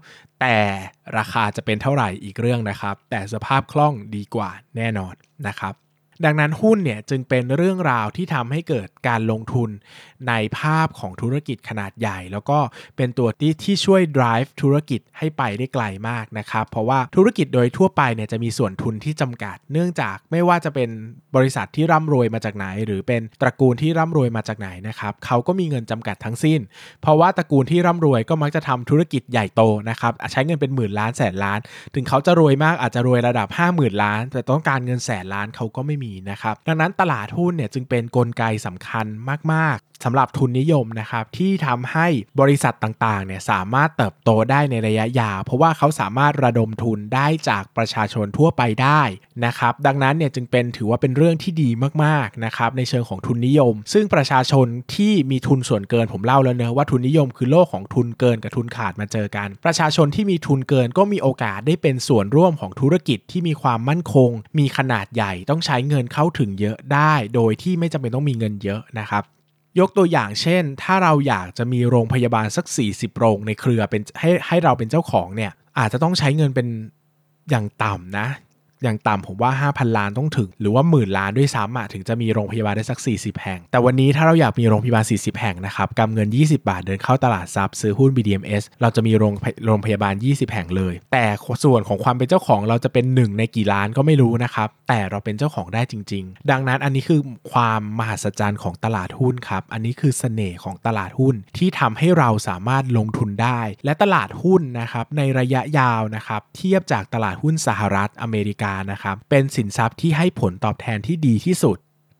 [0.41, 0.57] แต่
[1.17, 5.13] ราคาจะเป็นเท่าไหร่อีกเรื่องนะครับ แต่สภาพคล่องดีกว่าแน่นอน
[5.47, 5.73] นะครับ
[6.25, 9.69] ดังนั้นหุ้นเนี่ยจึงเป็นเรื่องราวที่ทำให้เกิดการลงทุน
[10.27, 12.59] ในภาพของธุรกิจขนาดใหญ่ แล้วก็
[12.97, 20.89] เป็นตัวที่ที่ช่วย drive ธุรกิจให้ไปได้ไกลมากนะครับ เพราะว่าธุรกิจโดยทั่วไปเนี่ยจะมีส่วนทุนที่จำกัด เนื่องจากไม่ว่าจะเป็น
[21.35, 26.59] บริษัทที่ร่ำรวยมาจากไหน หรือเป็นตระกูลที่ร่ำรวยมาจากไหนนะครับเขาก็มีเงินจำกัดทั้งสิ้น
[27.01, 31.59] เพราะว่าตระกูลที่ร่ำรวยก็มักจะทำธุรกิจใหญ่โตนะครับใช้เงินเป็นหมื่นล้านแสนล้าน
[31.95, 39.05] ถึงเขาจะรวยมากอาจจะรวยระดับ 50,000 ล้าน แต่ต้องการเงินแสนล้านเขาก็ไม่มีนะครับ ดังนั้นตลาดหุ้นเนี่ยจึงเป็นนกลไกสำคัญ
[39.53, 42.07] มาก สำหรับทุนนิยมนะครับที่ทำให้
[42.39, 49.01] บริษัทต่างๆเนี่ยสามารถเติบโตได้ในระยะยาว เพราะว่าเขาสามารถระดมทุนได้จากประชาชนทั่วไปได้
[49.45, 51.69] นะครับดังนั้นเนี่ยจึงเป็นถือว่าเป็นเรื่องที่ดี
[52.03, 69.25] มากๆนะครับในเชิงของทุนนิยม ซึ่งประชาชนที่มีทุนส่วนเกินผมเล่าแล้วเนอะว่าทุนนิยมคือโลกของทุนเกินกับทุนขาดมาเจอกัน ประชาชนที่มีทุนเกินก็มีโอกาสได้เป็นส่วนร่วมของธุรกิจที่มีความมั่นคง มีขนาดใหญ่ต้องใช้เงินเข้าถึงเยอะได้ โดยที่ไม่จำเป็นต้องมีเงินเยอะนะครับ
[69.79, 76.67] ยกตัวอย่างเช่น ถ้าเราอยากจะมีโรงพยาบาลสัก 40 โรงในเครือเป็นให้ให้เราเป็นเจ้าของเนี่ยอาจจะต้องใช้เงินเป็น
[77.49, 78.27] อย่างต่ำนะ
[78.83, 89.33] อย่างต่ำผมว่า 5,000 ล้านต้องถึง หรือว่าหมื่นล้านด้วยซ้ำอะถึงจะมีโรงพยาบาลได้สัก 40 แห่ง แต่วันนี้ถ้าเราอยากมีโรงพยาบาล 40 แห่งนะครับกำเงิน 20 บาทเดินเข้าตลาดซับซื้อหุ้น BDMs เราจะมีโรง
[89.65, 91.25] โรงพยาบาล 20 แห่งเลย แต่
[91.63, 111.77] ส่วนของความเป็นเจ้าของเราจะเป็นหนึ่งในกี่ล้านก็ไม่รู้นะครับแต่เราเป็นเจ้าของได้จริง ๆ ดังนั้นอันนี้คือความมหัศจรรย์ของตลาดหุ้นครับอันนี้คือเสน่ห์ของตลาดหุ้นที่ทำให้เราสามารถลงทุนได้ และตลาดหุ้นนะครับในระยะยาวนะครับเทียบจากตลาดหุ้นสหรัฐอเมริกานะครับ เป็นสินทรัพย์ที่ให้ผลตอบแทนที่ดีที่สุด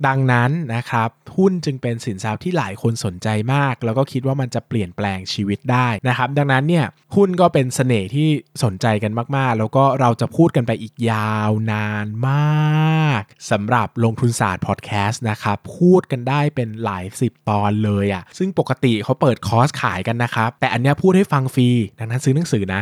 [0.08, 6.86] ดังนั้นนะครับหุ้นจึงเป็นสินทรัพย์ที่หลายคนสนใจมาก แล้วก็คิดว่ามันจะเปลี่ยนแปลงชีวิตได้นะครับ ดังนั้นเนี่ย
[7.16, 8.30] หุ้นก็เป็นเสน่ห์ที่
[8.64, 22.82] สนใจกันมาก ๆ แล้วก็เราจะพูดกันไปอีกยาวนานมากสำหรับลงทุนศาสตร์พอดแคสต์นะครับพูดกันได้เป็นหลายสิบตอนเลยอะ่ะซึ่งปกติเขาเปิดคอร์สขายกันนะครับแต่อันนี้พูดให้ฟังฟรีดังนั้นซื้อหนังสือนะ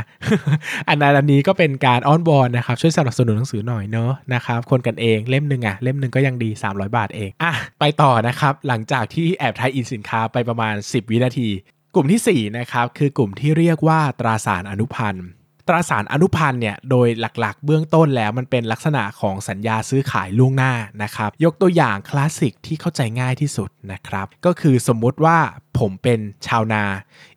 [0.89, 11.50] อันนั้นอันนี้ก็เป็นการอ้อนวอนนะครับช่วยสนับสนุนหนังสือหน่อยเนอะนะครับคนกันเองเล่มหนึ่งอะเล่มหนึ่งก็ยังดี 300 บาทเองอะไปต่อนะครับ หลังจากที่แอบไทยอินสินค้าไปประมาณ 10 วินาที
[11.96, 15.28] กลุ่มที่ 4 นะครับ คือกลุ่มที่เรียกว่าตราสารอนุพันธ์
[15.67, 25.38] ตราสารอนุพันธ์เนี่ยโดยหลักๆ เบื้องต้นแล้วมันเป็นลักษณะของสัญญาซื้อขายล่วงหน้านะครับ ยกตัวอย่างคลาสสิกที่เข้าใจง่ายที่สุดนะครับ ก็คือสมมุติว่า
[25.80, 26.84] ผมเป็นชาวนา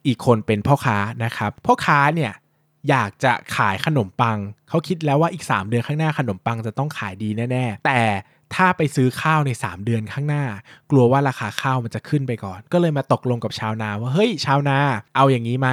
[0.07, 2.33] อีกคนเป็นพ่อค้านะครับ พ่อค้าเนี่ย
[2.89, 8.01] อยากจะขายขนมปัง เขาคิดแล้วว่าอีก 3 เดือนข้างหน้าขนมปังจะต้องขายดีแน่ ๆ แต่
[8.55, 10.45] ถ้าไปซื้อข้าวใน 3 เดือนข้างหน้า
[10.91, 14.79] กลัวว่าราคาข้าวมันจะขึ้นไปก่อน ก็เลยมาตกลงกับชาวนาว่าเฮ้ยชาวนา
[15.17, 15.69] เอาอย่างนี้ไหม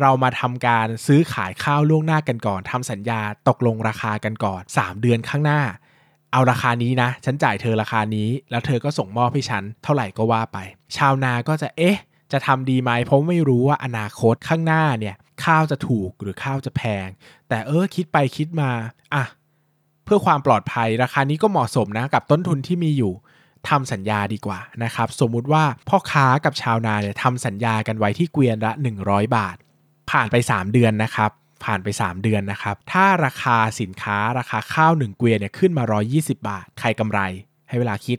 [0.00, 5.60] เรามาทำการซื้อขายข้าวล่วงหน้ากันก่อนทำสัญญาตกลงราคากันก่อน 3 เดือนข้างหน้า
[6.32, 10.58] เอาราคานี้นะ ฉันจ่ายเธอราคานี้ แล้วเธอก็ส่งมอบให้ฉันเท่าไหร่ก็ว่าไป
[10.96, 11.98] ชาวนาก็จะเอ๊ะ
[12.32, 17.08] จะทำดีไหมเพราะไม่รู้ว่าอนาคตข้างหน้าเนี่ยข้าวจะถูกหรือข้าวจะแพง
[17.48, 18.70] แต่เออคิดไปคิดมา
[19.14, 19.24] อะ
[20.06, 23.12] เพื่อความปลอดภัยราคานี้ก็เหมาะสมนะกับต้นทุนที่มีอยู่
[23.68, 28.72] ทำสัญญาดีกว่านะครับสมมุติว่าพ่อค้ากับชาวนาเนี่ยทำสัญญากันไว้ที่เกวียนละ
[29.04, 29.56] 100 บาท
[30.10, 31.30] ผ่านไป 3 เดือนนะครับ
[31.64, 35.84] ผ่านไป 3 เดือนนะครับถ้าราคาสินค้าราคาข้าว 1 เกวียนเนี่ยขึ้นมา
[36.16, 37.20] 120 บาท ใครกำไร
[37.68, 38.18] ให้เวลาคิด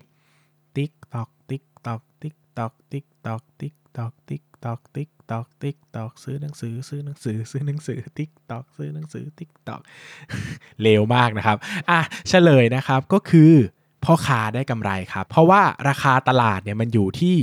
[0.76, 9.82] ติ๊กตอกติ๊กตอกติ๊กตอกติ๊กตอกติ๊กตอกติ๊ก ตอกติ๊กตอกติ๊กตอกซื้อหนังสือซื้อหนังสือซื้อหนังสือติ๊กตอกซื้อหนังสือติ๊กตอก
[10.82, 11.58] เร็วมากนะครับ
[11.90, 13.54] อะเฉลยนะครับก็คือ
[14.06, 17.36] พ่อค้าได้กำไรครับ เพราะว่าราคาตลาดเนี่ยมันอยู่ที่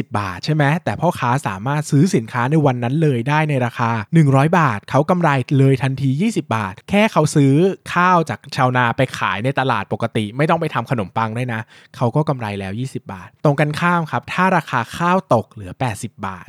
[0.00, 3.90] 120 บาทใช่ไหมแต่พ่อค้าสามารถซื้อสินค้าในวันนั้นเลยได้ในราคา
[4.24, 7.54] 100 บาท เขากำไรเลยทันที 20 บาท แค่เขาซื้อ
[7.94, 11.60] ข้าวจากชาวนาไปขายในตลาดปกติ ไม่ต้องไปทำขนมปังได้นะ
[11.96, 16.48] เขาก็กำไรแล้ว 20 บาท ตรงกันข้ามครับ ถ้าราคาข้าวตกเหลือ 80 บาท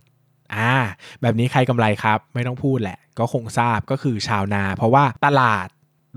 [0.55, 0.73] อ่า
[1.21, 5.67] แบบนี้ใครกำไรครับ ไม่ต้องพูดแหละ ก็คงทราบก็คือชาวนา เพราะว่าตลาด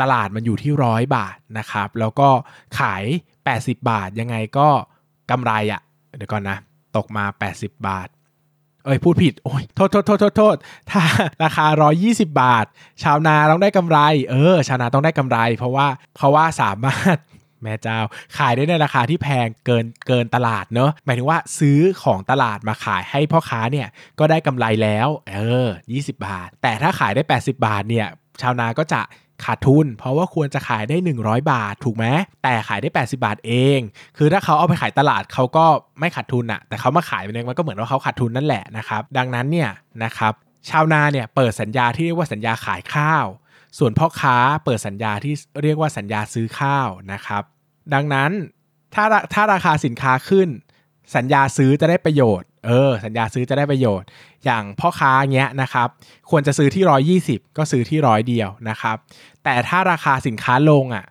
[0.00, 2.28] ตลาดมันอยู่ที่ร้อยบาทนะครับ แล้วก็
[2.78, 3.04] ขาย
[3.46, 4.68] 80 บาทยังไงก็
[5.30, 5.80] กำไรอะ่ะ
[6.16, 6.58] เดี๋ยวก่อนนะ
[6.96, 8.08] ตกมา 80 บาท
[8.84, 10.56] เอ้ยพูดผิด โอ้ยโทษโทษโทษโทษโทษ
[10.90, 11.02] ถ้า
[11.44, 11.66] ราคา
[12.02, 12.66] 120 บาท
[13.02, 13.98] ชาวนาต้องได้กำไร
[14.30, 15.86] เออ ชาวนาต้องได้กำไร เพราะว่า
[16.16, 17.16] เพราะว่าสามารถ
[17.62, 17.98] แม่เจ้า
[18.38, 28.06] ขายได้ในราคาที่แพงเกินเกินตลาดเนอะหมายถึงว่าซื้อของตลาดมาขายให้พ่อค้าเนี่ยก็ได้กำไรแล้ว เออ 20 บาท แต่ถ้าขายได้ 80 บาทเนี่ย
[28.40, 29.00] ชาวนาก็จะ
[29.44, 32.06] ขาดทุน เพราะว่าควรจะขายได้ 100 บาท ถูกไหม
[32.42, 33.78] แต่ขายได้ 80 บาทเอง
[34.16, 35.64] คือถ้าเขาเอาไปขายตลาดเขาก็
[36.00, 39.70] ไม่ขาดทุนอะแต่เขามาขายเองมันก็เหมือนว่าเขาขาดทุนนั่นแหละนะครับดังนั้นเนี่ย
[40.04, 40.32] นะครับ
[40.68, 43.26] ชาวนาเนี่ยเปิดสัญญาที่เรียกว่าสัญญาขายข้าว
[43.78, 47.42] ส่วนพ่อค้าเปิดสัญญาที่เรียกว่าสัญญาซื้อข้าวนะครับ
[47.94, 48.30] ดังนั้น
[48.94, 50.48] ถ้าถ้าราคาสินค้าขึ้น
[51.16, 54.08] สัญญาซื้อจะได้ประโยชน์ เออสัญญาซื้อจะได้ประโยชน์
[54.44, 55.88] อย่างพ่อค้าเงี้ยนะครับ
[56.30, 56.84] ควรจะซื้อที่
[57.38, 58.96] 120 ก็ซื้อที่ร้อยเดียวนะครับ
[59.44, 61.06] แต่ถ้าราคาสินค้าลงอะ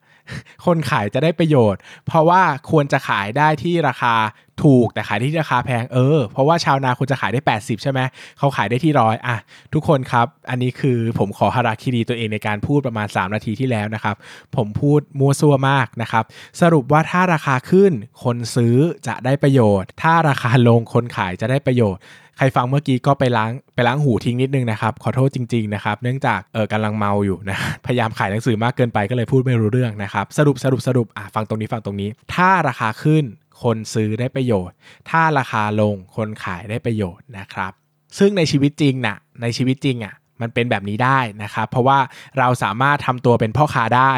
[0.66, 4.16] คนขายจะได้ประโยชน์ เพราะว่าควรจะขายได้ที่ราคา
[4.64, 8.00] ถูกแต่ขายที่ราคาแพงเออ เพราะว่าชาวนาควรจะขายได้ 80 ใช่ไหม
[8.38, 9.38] เขาขายได้ที่ร้อยอะ
[9.74, 14.16] ทุกคนครับ อันนี้คือผมขอฮาราคิรีตัวเองในการพูดประมาณ 3 นาทีที่แล้วนะครับ
[14.56, 16.24] ผมพูดมัวซัวมากนะครับ
[16.62, 17.92] สรุปว่าถ้าราคาขึ้น
[18.24, 18.76] คนซื้อ
[19.08, 22.04] จะได้ประโยชน์ ถ้าราคาลงคนขายจะได้ประโยชน์
[22.38, 33.24] ใครฟังเมื่อกี้ก็ไปล้างไปล้างหูทิ้งนิดนึงนะครับ ขอโทษจริงๆนะครับ เนื่องจากเออกำลังเมาอยู่นะ พยายามขายหนังสือมากเกินไปก็เลยพูดไม่รู้เรื่องนะครับ สรุปสรุปสรุปอะฟังตรงนี้ฟังตรงนี้ ถ้าราคาขึ้น
[33.64, 34.76] คนซื้อได้ประโยชน์
[35.10, 37.74] ถ้าราคาลงคนขายได้ประโยชน์นะครับ
[38.18, 42.00] ซึ่งในชีวิตจริงนะ่ะในชีวิตจริงอะมันเป็นแบบนี้ได้นะครับ เพราะว่า
[42.40, 44.14] เราสามารถทำตัวเป็นพ่อค้าได้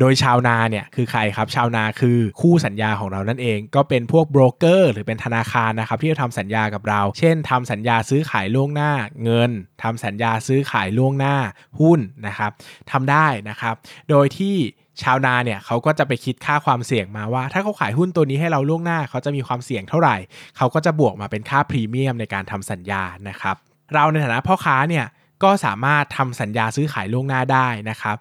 [0.00, 8.92] โดยชาวนาเนี่ยคือใครครับ ชาวนาคือคู่สัญญาของเรานั่นเอง ก็เป็นพวกโบรกเกอร์หรือเป็นธนาคารนะครับที่จะทำสัญญากับเรา เช่นทำสัญญาซื้อขายล่วงหน้า
[9.24, 9.50] เงิน
[9.82, 11.36] ทำสัญญาซื้อขายล่วงหน้า
[11.80, 12.50] หุ้นนะครับ
[12.90, 13.74] ทำได้นะครับ
[14.10, 14.56] โดยที่
[15.02, 20.16] ชาวนาเนี่ยเขาก็จะไปคิดค่าความเสี่ยงมาว่า ถ้าเขาขายหุ้นตัวนี้ให้เราล่วงหน้า เขาจะมีความเสี่ยงเท่าไหร่
[20.56, 23.56] เขาก็จะบวกมาเป็นค่าพรีเมียมในการทำสัญญานะครับ
[23.94, 25.06] เราในฐานะพ่อค้าเนี่ย
[25.44, 28.16] ก็สามารถทำสัญญาซื้อขายล่วงหน้าได้นะครับ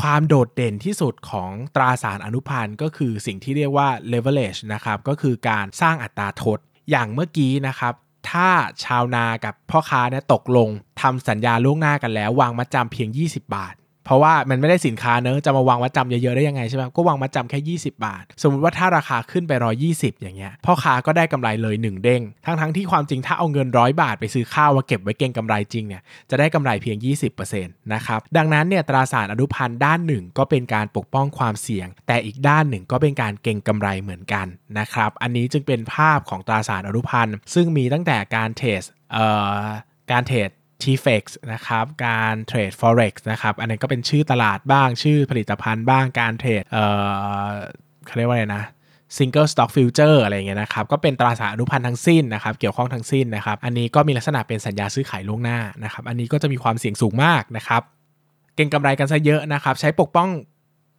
[0.00, 6.58] ความโดดเด่นที่สุดของตราสารอนุพันธ์ก็คือสิ่งที่เรียกว่า leverage นะครับก็คือการสร้างอัตราทด
[6.90, 7.94] อย่างเมื่อกี้นะครับ
[8.30, 8.48] ถ้า
[8.84, 10.68] ชาวนากับพ่อค้าเนี่ยตกลง
[11.02, 19.52] ทำสัญญาล่วงหน้ากันแล้ว วางมัดจำเพียง 20 บาท เพราะว่ามันไม่ได้สินค้าเนอะจะมาวางมัดจำเยอะๆได้ยังไงใช่ไหมก็วางมัดจำแค่ 20 บาท สมมติว่าถ้าราคาขึ้นไป
[19.88, 26.96] 120อย่างเงี้ยพ่อค้าก็ได้กำไรเลย 1 เด้ง ทั้งๆที่ความจริงถ้าเอาเงินร้อยบาทไปซื้อข้าวมาเก็บไว้เก็งกำไรจริงเนี่ยจะได้กำไรเพียง
[27.44, 34.46] 20%นะครับดังนั้นเนี่ยตราสารอนุพันธ์ด้านหนึ่งก็เป็นการปกป้องความเสี่ยง แต่อีกด้านหนึ่งก็เป็นการเก็งกำไรเหมือนกัน
[34.78, 39.58] นะครับอันนี้จึงเป็นภาพของตราสารอนุพันธ์ซึ่งมีตั้งแต่การเทรดเอ่อ
[40.12, 40.50] การเทรด
[40.82, 46.84] t f x นะครับการเทรด forex นะครับอันนี้ก็เป็นชื่อตลาดบ้างชื่อผลิตภัณฑ์บ้างการเทรดเอ่
[47.48, 47.50] อ
[48.06, 48.64] เขาเรียกว่าอะไรนะ
[49.16, 57.82] single stock future อะไรเงี้ยนะครับ ก็เป็นตราสารอนุพันธ์ทั้งสิ้นนะครับ เกี่ยวข้องทั้งสิ้นนะครับ อันนี้ก็มีลักษณะเป็นสัญญาซื้อขายล่วงหน้านะครับ อันนี้ก็จะมีความเสี่ยงสูงมากนะครับ
[58.56, 60.30] เก่งกำไรกันซะเยอะนะครับ ใช้ปกป้อง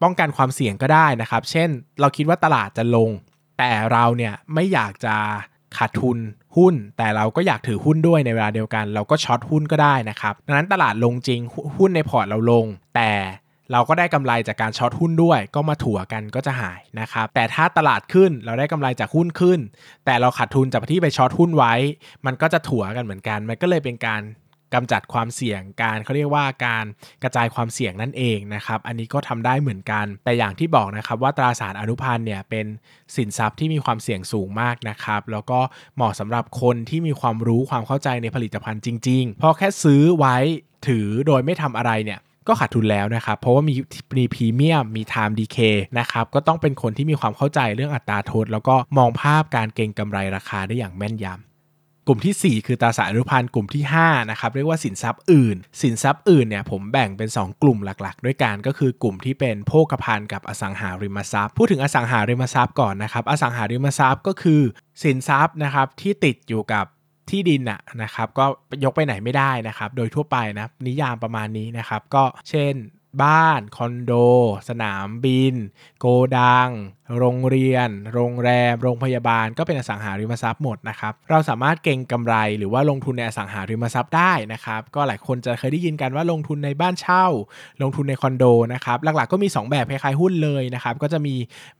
[0.03, 3.09] ป้องกันความเสี่ยงก็ได้นะครับ เช่น เราคิดว่าตลาดจะลง
[3.57, 5.15] แต่เราเนี่ยไม่อยากจะ
[5.77, 6.17] ขาดทุน
[6.57, 11.39] หุ้น แต่เราก็อยากถือหุ้นด้วยในเวลาเดียวกัน เราก็ช็อตหุ้นก็ได้นะครับดังนั้นตลาดลงจริง
[11.77, 12.65] หุ้นในพอร์ตเราลง
[12.95, 13.11] แต่
[13.71, 19.59] เราก็ได้กำไรจากการช็อตหุ้นด้วย ก็มาถัวกันก็จะหายนะครับแต่ถ้าตลาดขึ้นเราได้กำไรจากหุ้นขึ้น
[20.05, 21.73] แต่เราขาดทุนจากที่ไปช็อตหุ้นไว้
[22.25, 24.21] มันก็จะถัวกันเหมือนกัน มันก็เลยเป็นการ
[24.75, 26.85] กำจัดความเสี่ยงการเขาเรียกว่าการ
[27.23, 32.65] กระจายความเสี่ยงนั่นเองนะครับ อันนี้ก็ทำได้เหมือนกัน แต่อย่างที่บอกนะครับว่าตราสารอนุพันธ์เนี่ยเป็น
[33.15, 35.59] สินทรัพย์ที่มีความเสี่ยงสูงมากนะครับ แล้วก็
[35.95, 40.35] เหมาะสำหรับคนที่มีความรู้ความเข้าใจในผลิตภัณฑ์จริงๆพราะแค่ซื้อไว้
[40.87, 43.75] ถือโดยไม่ทำอะไรเนี่ยก็ขาดทุนแล้วนะครับ เพราะว่ามี
[44.17, 51.54] มีพรีเมียม มี time decay นะครับ ก็ต้องเป็นคนที่มีความเข้าใจเรื่องอัตราโทษ แล้วก็มองภาพการเก็งกำไรราคาได้อย่างแม่นยำ
[52.07, 64.61] กลุ่มที่ 4 คือตราสารอนุพันธ์กลุ่มที่5นะครับเรียกว่าสินทรัพย์อื่น สินทรัพย์อื่นเนี่ยผมแบ่งเป็น 2 กลุ่มหลักๆ ด้วยกันก็คือกลุ่มที่เป็นโภคภัณฑ์กับอสังหาริมทรัพย์ พูดถึงอสังหาริมทรัพย์ก่อนนะครับอสังหาริมทรัพย์ก็คือ
[65.03, 66.85] สินทรัพย์นะครับที่ติดอยู่กับ
[67.29, 68.45] ที่ดินอะนะครับก็
[68.83, 72.73] ยกไปไหนไม่ได้นะครับโดยทั่วไปนะนิยามประมาณนี้นะครับก็เช่น
[73.23, 74.13] บ้าน คอนโด
[74.69, 75.55] สนามบิน
[75.99, 76.05] โก
[76.39, 76.69] ดัง
[77.19, 87.25] โรงเรียน โรงแรม โรงพยาบาล ก็เป็นอสังหาริมทรัพย์หมดนะครับ เราสามารถเก่งกำไรหรือว่าลงทุนในอสังหาริมทรัพย์ได้นะครับ ก็หลายคนจะเคยได้ยินกันว่าลงทุนในบ้านเช่า
[87.81, 91.35] ลงทุนในคอนโดนะครับ หลักๆก็มี 2 แบบคล้ายๆหุ้นเลยนะครับ ก็จะมี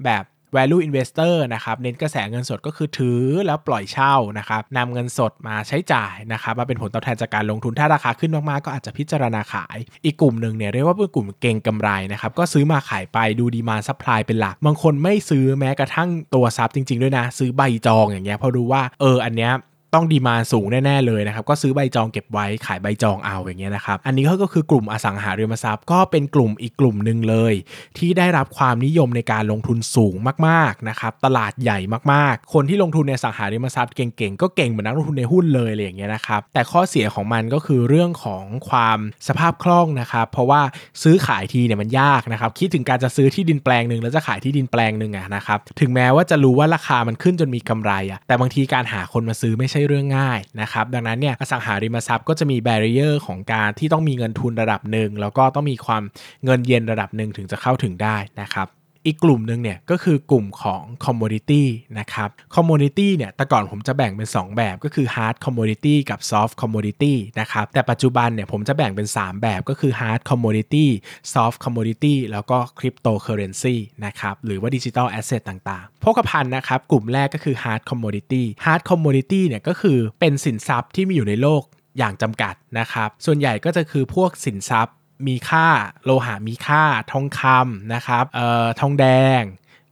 [0.05, 0.23] แบบ
[0.55, 19.53] value investor นะครับเน้นกระแสเงินสดก็คือถือแล้วปล่อยเช่านะครับนำเงินสดมาใช้จ่ายนะครับมาเป็นผลตอบแทนจากการลงทุนถ้าราคาขึ้นมากๆก็อาจจะพิจารณาขาย อีกกลุ่มหนึ่งเนี่ยเรียกว่าเป็นกลุ่มเก็งกำไรนะครับก็ซื้อมาขายไปดู demand supply เป็นหลัก บางคนไม่ซื้อแม้กระทั่งตัวทรัพย์จริง ๆ ด้วยนะ ซื้อใบจองอย่างเงี้ยเพราะรู้ว่าเอออันเนี้ย
[19.95, 27.53] ต้อง demand สูงแน่ๆเลยนะครับ ก็ซื้อใบจองเก็บไว้ขายใบจองเอาอย่างเงี้ยนะครับ อันนี้ก็คือกลุ่มอสังหาริมทรัพย์ก็เป็นกลุ่มอีกกลุ่มหนึ่งเลย
[27.97, 30.15] ที่ได้รับความนิยมในการลงทุนสูง
[30.47, 31.79] มากๆนะครับ ตลาดใหญ่
[32.13, 40.61] มากๆ คนที่ลงทุนในสังหาริมทรัพย์เก่งๆ ก็เก่งเหมือนนักลงทุนในหุ้นเลยอะไรอย่างเงี้ยนะครับ แต่ข้อเสียของมันก็คือเรื่องของความสภาพคล่องนะครับ เพราะว่า
[41.03, 56.03] ซื้อขายทีเนี่ยมันยากนะครับ คิดถึงการจะซื้อที่ดินแปลงหนึ่งแล้วจะขายที่ดินแปลงหนึ่งอะนะครับ ถึงแม้ว่าจะรู้ว่าราคามันขึ้นจนมีกำไรอะแต่บางทีการหาคนมาซื้อไม่ใช่เรื่องง่ายนะครับดังนั้นเนี่ยอสังหาริมทรัพย์ก็จะมีแบเรียร์ของการที่ต้องมีเงินทุนระดับหนึ่งแล้วก็ต้องมีความ
[56.45, 58.67] เงินเย็นระดับหนึ่งถึงจะเข้าถึงได้นะครับ
[59.05, 61.63] อีกกลุ่มหนึ่งเนี่ยก็คือกลุ่มของ commodity
[61.99, 70.85] นะครับ commodity เนี่ยแต่ก่อนผมจะแบ่งเป็น 2 แบบก็คือ hard commodity กับ soft commodity นะครับแต่ปัจจุบันเนี่ยผมจะแบ่งเป็น 3 แบบก็คือ hard commodity
[71.33, 81.63] soft commodity แล้วก็ cryptocurrency นะครับหรือว่า digital asset ต่างๆพกพันนะครับกลุ่มแรกก็คือ hard commodity hard commodity เนี่ยก็คือเป็นสินทรัพย์ที่มีอยู่ในโลก
[81.97, 84.95] อย่างจำกัดนะครับ ส่วนใหญ่ก็จะคือพวกสินทรัพย์
[85.27, 85.67] มีค่า
[86.05, 89.05] โลหะมีค่า ทองคำนะครับเอ่อทองแด
[89.39, 89.41] ง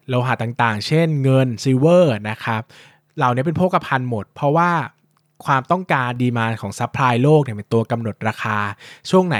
[0.10, 2.62] โลหะต่างๆ เช่นเงิน silver นะครับ
[3.18, 4.72] เหล่านี้เป็นโภคภัณฑ์หมด เพราะว่า
[5.45, 8.58] ความต้องการ demand ของ supply โลกเนี่ยเป็นตัวกำหนดราคา
[9.10, 9.38] ช่วงไหน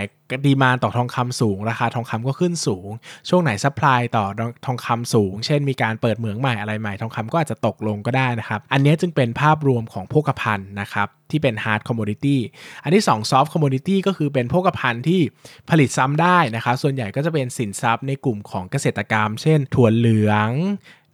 [0.48, 2.90] demand ต่อทองคำสูง ราคาทองคำก็ขึ้นสูง
[3.30, 4.26] ช่วงไหน supply ต่อ
[4.66, 12.38] ทองคำสูง เช่นมีการเปิดเหมืองใหม่อะไรใหม่ทองคำก็อาจจะตกลงก็ได้นะครับ อันนี้จึงเป็นภาพรวมของโภคภัณฑ์นะครับที่เป็น hard commodity
[12.84, 15.22] อันที่2 soft commodity ก็คือเป็นโภคภัณฑ์ที่
[15.70, 20.50] ผลิตซ้ำได้นะครับส่วนใหญ่ก็จะเป็นสินทรัพย์ในกลุ่มของเกษตรกรรม เช่น ถั่วเหลือง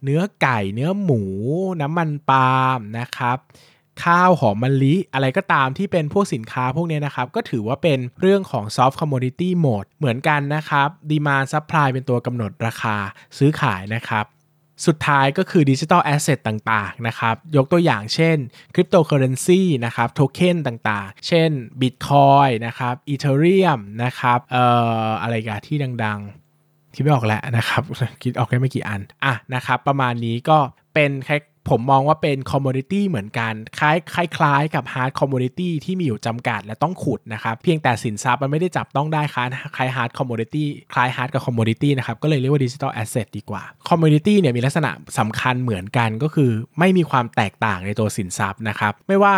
[0.04, 1.22] เนื้อไก่ เนื้อหมู
[1.80, 3.38] น้ำมันปาล์มนะครับ
[4.04, 12.96] ข้าวหอมมะลิ อะไรก็ตามที่เป็นพวกสินค้าพวกนี้นะครับ ก็ถือว่าเป็นเรื่องของ soft commodity mode เหมือนกันนะครับ demand supply เป็นตัวกำหนดราคา
[13.38, 14.26] ซื้อขายนะครับ
[14.86, 18.36] สุดท้ายก็คือดิจิทัลแอสเซทต่างๆนะครับ ยกตัวอย่างเช่น
[18.74, 24.64] คริปโตเคอเรนซีนะครับโทเค็นต่างๆ เช่น Bitcoin นะครับ Ethereum นะครับเอ่
[25.06, 27.82] ออะไรกันที่ดังๆ คิดไม่ออกแล้วนะครับ
[28.22, 30.58] คิดออกแค่ไม่กี่อัน อะนะครับ ประมาณนี้ก็
[30.94, 31.36] เป็นแค่
[31.68, 42.62] ผมมองว่าเป็น commodity เหมือนกันคล้ายคล้ายกับ hard commodity ที่มีอยู่จำกัดและต้องขุดนะครับ เพียงแต่สินทรัพย์มันไม่ได้จับต้องได้คล้ายคล้าย hard commodity คล้าย hard กับ commodity นะครับ ก็เลยเรียกว่า
[42.64, 49.36] digital asset ดีกว่าcommodity เนี่ยมีลักษณะสำคัญเหมือนกันก็คือไม่มีความแตกต่างในตัวสินทรัพย์นะครับ ไม่ว่า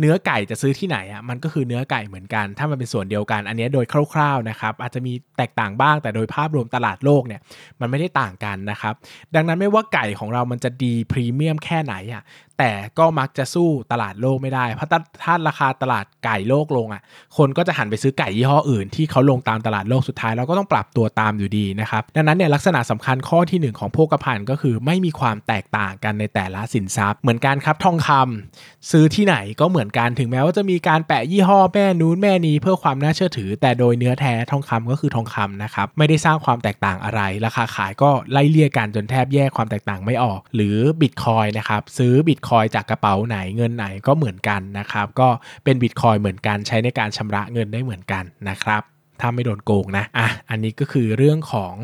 [0.00, 7.40] เนื้อไก่จะซื้อที่ไหนอะมันก็คือเนื้อไก่เหมือนกัน ถ้ามันเป็นส่วนเดียวกัน อันนี้โดยคร่าวๆนะครับอาจจะมีแตกต่างบ้างแต่โดยภาพรวมตลาดโลกเนี่ย
[7.80, 8.94] มันไม่ได้ต่างกันนะครับ
[9.34, 12.22] ดังนั้นไม่ว่าไก่ของเรามันจะดีพรีเมียมแค่ไหนอะ
[12.58, 14.90] แต่ก็มักจะสู้ตลาดโลกไม่ได้ เพราะ
[15.22, 17.02] ถ้าราคาตลาดไก่โลกลงอะ
[17.36, 45.28] คนก็จะหันไปซื้อไก่ยี่ห้ออื่น ที่เขาลงตามตลาดโลกสุดท้ายเราก็ต้องปรับตัวตามอยู่ดีนะครับดังนั้นเนี่ยลักษณะสำคัญข้อที่ 1 ของโภคภัณฑ์ก็คือไม่มีความแตกต่างกันในแต่ละสินทรัพย์เหมือนกันครับทองคำซื้อที่ไหนก็เหมือนกันถึงแม้ว่าจะมีการแปะยี่ห้อแม่นู้นแม่นี้เพื่อความน่าเชื่อถือ แต่โดยเนื้อแท้ทองคำก็คือทองคำนะครับไม่ได้สร้างความแตกต่างอะไร ราคาขายก็ไล่เลี่ยกันจนแทบแยกความแตกต่างไม่ออก หรือบิตคอยนะครับซื้อบิตคอยจากกระเป๋าไหนเงินไหนก็เหมือนกันนะครับก็
[45.64, 48.82] เป็นบิตคอยเหมือนกันใช้ในการชำระเงินได้เหมือนกันนะครับ
[49.20, 51.74] ถ้าไม่โดนโกงนะ อะ อันนี้ก็คือเรื่องของ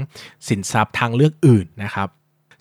[0.49, 2.09] สินทรัพย์ทางเลือกอื่นนะครับ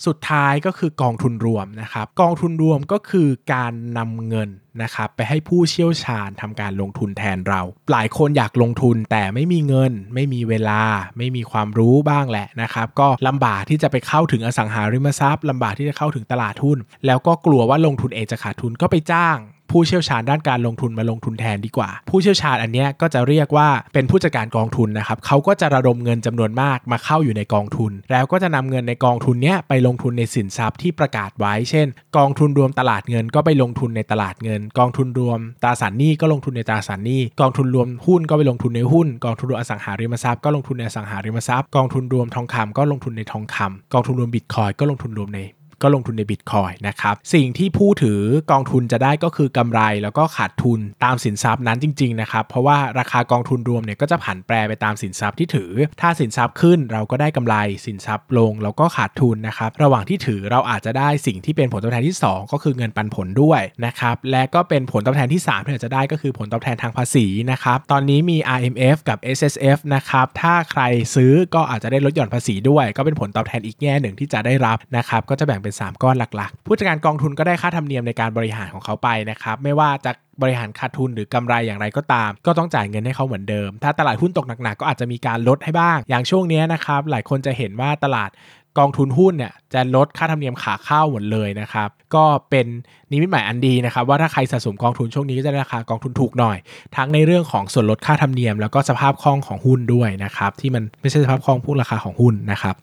[0.08, 4.50] สุดท้ายก็คือกองทุนรวมนะครับ กองทุนรวมก็คือการนำเงิน
[4.84, 10.82] นะครับไปให้ผู้เชี่ยวชาญทำการลงทุนแทนเรา หลายคนอยากลงทุนแต่ไม่มีเงิน ไม่มีเวลา
[11.18, 19.38] ไม่มีความรู้บ้างแหละนะครับ ก็ลำบากที่จะไปเข้าถึงอสังหาริมทรัพย์ลำบากที่จะเข้าถึงตลาดทุน แล้วก็กลัวว่าลงทุนเองจะขาดทุนก็ไปจ้าง
[19.72, 45.40] ผู้เชี่ยวชาญด้านการลงทุนมาลงทุนแทนดีกว่า ผู้เชี่ยวชาญอันนี้ก็จะเรียกว่าเป็นผู้จัดการกองทุนนะครับเขาก็จะระดมเงินจำนวนมากมาเข้าอยู่ในกองทุน แล้วก็จะนำเงินในกองทุนนี้ไปลงทุนในสินทรัพย์ที่ประกาศไว้ เช่น กองทุนรวมตลาดเงินก็ไปลงทุนในตลาดเงิน กองทุนรวมตราสารหนี้ก็ลงทุนในตราสารหนี้ กองทุนรวมหุ้นก็ไปลงทุนในหุ้น กองทุนรวมอสังหาริมทรัพย์ก็ลงทุนในอสังหาริมทรัพย์ กองทุนรวมทองคำก็ลงทุนในทองคำกองทุนรวมบิตคอยก็ลงทุนรวมใน
[45.82, 70.82] ก็ลงทุนในบิตคอยนะครับสิ่งที่ผู้ถือกองทุนจะได้ก็คือกำไรแล้วก็ขาดทุนตามสินทรัพย์นั้นจริงๆนะครับเพราะว่าราคากองทุนรวมเนี่ยก็จะผันแปรไปตามสินทรัพย์ที่ถือ ถ้าสินทรัพย์ขึ้นเราก็ได้กำไรสินทรัพย์ลงเราก็ขาดทุนนะครับระหว่างที่ถือเราอาจจะได้สิ่งที่เป็นผลตอบแทนที่ 2 ก็คือเงินปันผลด้วยนะครับและก็เป็นผลตอบแทนที่ 3 ที่เราจะได้ก็คือผลตอบแทนทางภาษีนะครับตอนนี้มี RMF กับ SSF นะครับถ้าใคร
[71.16, 88.32] ซื้อก็อาจจะได้ลดหย่อนภาษีด้วย ก็เป็นผลตอบแทนอีกแง่หนึ่งที่จะได้รับนะครับก็จะแบ่งเป็น3 ก้อนหลักผู้จัดการกองทุนก็ได้ค่าธรรมเนียมในการบริหารของเขาไปนะครับ ไม่ว่าจะบริหารขาดทุนหรือกำไรอย่างไรก็ตาม ก็ต้องจ่ายเงินให้เขาเหมือนเดิม ถ้าตลาดหุ้นตกหนักๆก็อาจจะมีการลดให้บ้าง อย่างช่วงนี้นะครับ หลายคนจะเห็นว่าตลาด
[88.80, 92.68] กองทุนหุ้นเนี่ยจะลดค่าธรรมเนียมขาเข้าหมดเลยนะครับ ก็เป็น
[93.12, 96.58] นิมิตหมายอันดีนะครับ ว่าถ้าใครสะสมกองทุนช่วงนี้ก็จะได้ราคากองทุนถูกหน่อย
[96.96, 102.76] ทั้งในเรื่องของส่วนลดค่าธรรมเนียม แล้วก็สภาพคล่องของหุ้นด้วยนะครับที่มันไม่ใช่สภาพคล่องพวกราคาของหุ้นนะครับ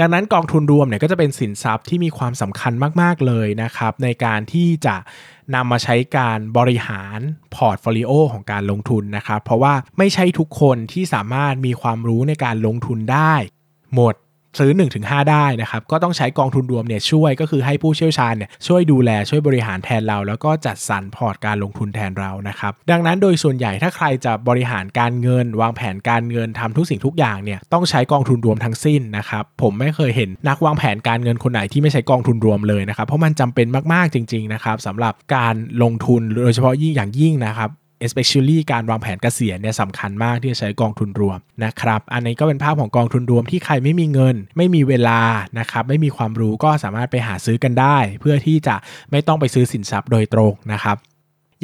[0.00, 4.96] ดังนั้นกองทุนรวมเนี่ยก็จะเป็นสินทรัพย์ที่มีความสำคัญมากๆเลยนะครับในการที่จะ
[5.54, 7.18] นำมาใช้การบริหาร
[7.54, 13.34] portfolio ของการลงทุนนะครับ เพราะว่าไม่ใช่ทุกคนที่สามารถมีความรู้ในการลงทุนได้
[13.94, 14.14] หมด
[14.58, 37.70] ซื้อ 1-5 ได้นะครับก็ต้องใช้กองทุนรวมเนี่ยช่วยก็คือให้ผู้เชี่ยวชาญเนี่ยช่วยดูแลช่วยบริหารแทนเรา แล้วก็จัดสรรพอร์ตการลงทุนแทนเรานะครับดังนั้นโดยส่วนใหญ่ถ้าใครจะบริหารการเงิน วางแผนการเงินทำทุกสิ่งทุกอย่างเนี่ยต้องใช้กองทุนรวมทั้งสิ้นนะครับผมไม่เคยเห็นนักวางแผนการเงินคนไหนที่ไม่ใช้กองทุนรวมเลยนะครับเพราะมันจำเป็นมากๆจริงๆนะครับสำหรับการลงทุนโดยเฉพาะยิ่งอย่างยิ่งนะครับ
[38.06, 45.20] especially การวางแผนเกษียณเนี่ยสำคัญมากที่จะใช้กองทุนรวมนะครับ อันนี้ก็เป็นภาพของกองทุนรวมที่ใครไม่มีเงิน ไม่มีเวลา
[45.58, 48.74] นะครับไม่มีความรู้ก็สามารถไปหาซื้อกันได้ เพื่อที่จะ
[49.10, 50.98] ไม่ต้องไปซื้อสินทรัพย์โดยตรงนะครับ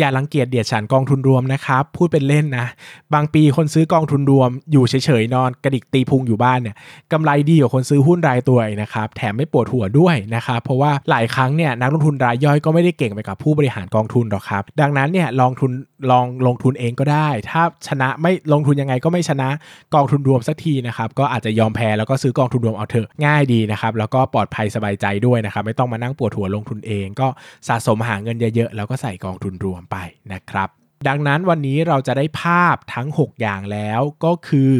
[0.00, 2.66] อย่ารังเกียจเดียดฉันกองทุนรวมนะครับ พูดเป็นเล่นนะ
[3.14, 6.76] บางปีคนซื้อกองทุนรวม อยู่เฉยๆนอนกระดิกตีพุงอยู่บ้านเนี่ย
[7.12, 15.70] กำไรดีกว่าคนซื้อหุ้นรายตัวนะครับแถมไม่ปวดหัวด้วยนะครับเพราะว่าหลายครั้งเนี่ยนักลงทุนรายย่อยก็ไม่ได้เก่งไปกับผู้บริหารกองทุนหรอกครับ ดังนั้นเนี่ยลองทุน
[16.10, 19.48] ลองลงทุนเองก็ได้ ถ้าชนะไม่ลงทุนยังไงก็ไม่ชนะ
[19.94, 27.28] กองทุนรวมสักทีนะครับก็อาจจะยอมแพ้แล้วก็ซื้อกองทุนรวมเอาเถอะง่ายดีนะครับแล้วก็ปลอดภัยสบายใจด้วยนะครับไม่ต้องมานั่งปวดหัวลงทุนเอง ก็
[27.68, 29.96] สะสมหาเงินเยอะๆแล้วก็ใส่กองทุนรวมไป
[30.32, 30.68] นะครับ
[31.08, 34.72] ดังนั้นวันนี้เราจะได้ภาพทั้ง 6 อย่างแล้วก็คือ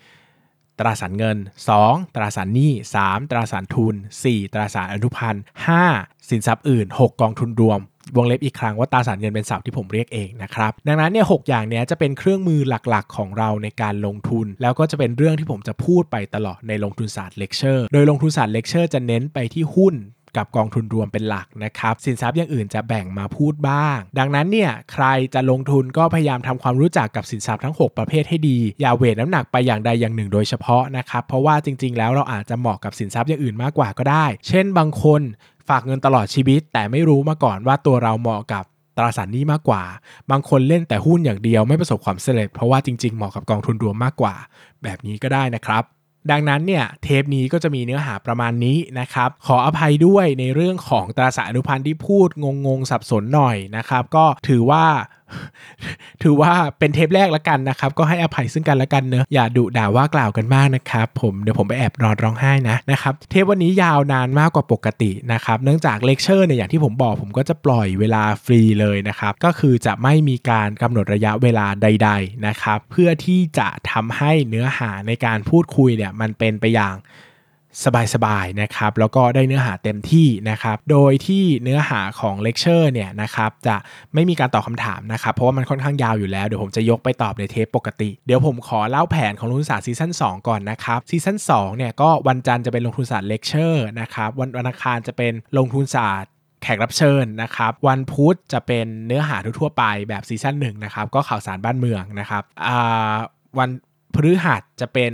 [0.00, 0.78] 1.
[0.78, 1.38] ตราสารเงิน
[1.76, 2.14] 2.
[2.14, 3.30] ตราสารหนี้ 3.
[3.30, 4.52] ตราสารทุน 4.
[4.52, 5.42] ตราสารอนุพันธ์
[5.86, 6.28] 5.
[6.28, 7.80] สินทรัพย์อื่น 6 กองทุนรวม
[8.16, 19.96] วงเล็บอีกครั้งว่าตราสารเงินเป็นศัพท์ที่ผมเรียกเองนะครับ ดังนั้นเนี่ยหกอย่างนี้จะเป็นเครื่องมือหลักๆ ของเราในการลงทุน แล้วก็จะเป็นเรื่องที่ผมจะพูดไปตลอดในลงทุนศาสตร์เลคเชอร์ โดยลงทุนศาสตร์เลคเชอร์จะเน้นไปที่หุ้น
[20.36, 35.22] กับกองทุนรวมเป็นหลักนะครับ สินทรัพย์อย่างอื่นจะแบ่งมาพูดบ้าง ดังนั้นเนี่ยใครจะลงทุนก็พยายามทำความรู้จักกับสินทรัพย์ทั้ง 6 ประเภทให้ดี อย่า weight น้ำหนักไปอย่างใดอย่างหนึ่งโดยเฉพาะนะครับ เพราะว่าจริง ๆ แล้วเราอาจจะเหมาะกับสินทรัพย์อย่างอื่นมากกว่าก็ได้ เช่นบางคน
[35.68, 38.64] ฝากเงินตลอดชีวิต แต่ไม่รู้มาก่อนว่าตัวเราเหมาะกับ
[38.96, 39.82] ตราสารนี้มากกว่า
[40.30, 44.34] บางคนเล่นแต่หุ้นอย่างเดียวไม่ประสบความสำเร็จ เพราะว่าจริงๆเหมาะกับกองทุนรวมมากกว่า
[44.82, 45.82] แบบนี้ก็ได้นะครับ
[46.30, 52.28] ดังนั้นเนี่ยเทปนี้ก็จะมีเนื้อหาประมาณนี้นะครับ ขออภัยด้วยในเรื่องของตราสารอนุพันธ์ที่พูด
[52.66, 54.84] งงๆสับสนหน่อยนะครับ ก็ถือว่า
[56.22, 76.94] ถือว่าเป็นเทปแรกละกันนะครับ ก็ให้อภัยซึ่งกันและกันเนอะอย่าดุด่าว่ากล่าวกันมากนะครับผมเดี๋ยวผมไปแอบนอนร้องไห้นะนะครับเทปวันนี้ยาวนานมากกว่าปกตินะครับเนื่องจากเลคเชอร์เนี่ยอย่างที่ผมบอกผมก็จะปล่อยเวลาฟรีเลยนะครับก็คือจะไม่มีการกำหนดระยะเวลาใด ๆนะครับ เพื่อที่จะทำให้เนื้อหาในการพูดคุยเนี่ยมันเป็นไปอย่าง
[78.14, 83.76] สบายๆนะครับแล้วก็ได้เนื้อหาเต็มที่นะครับโดยที่เนื้อหาของเลคเชอร์เนี่ยนะครับจะ
[84.14, 96.30] ไม่มีการตอบคำถามนะครับเพราะว่ามันค่อนข้างยาวอยู่แล้วเดี๋ยวผมจะยกไปตอบในเทปปกติ เดี๋ยวผมขอเล่าแผนของลงทุนศาสตร์ season 2ก่อนนะครับ season 2เนี่ยก็วันจันทร์จะเป็นลงทุนศาสตร์เลคเชอร์นะครับวันวันอังคารจะเป็นลงทุนศาสตร์
[96.62, 102.42] แขกรับเชิญนะครับวันพุธจะเป็นเนื้อหาทั่วไปแบบ season หนึ่งนะครับก็ข่าวสารบ้านเมืองนะครับ
[103.58, 103.70] วัน
[104.14, 105.12] พพฤหัสจะเป็น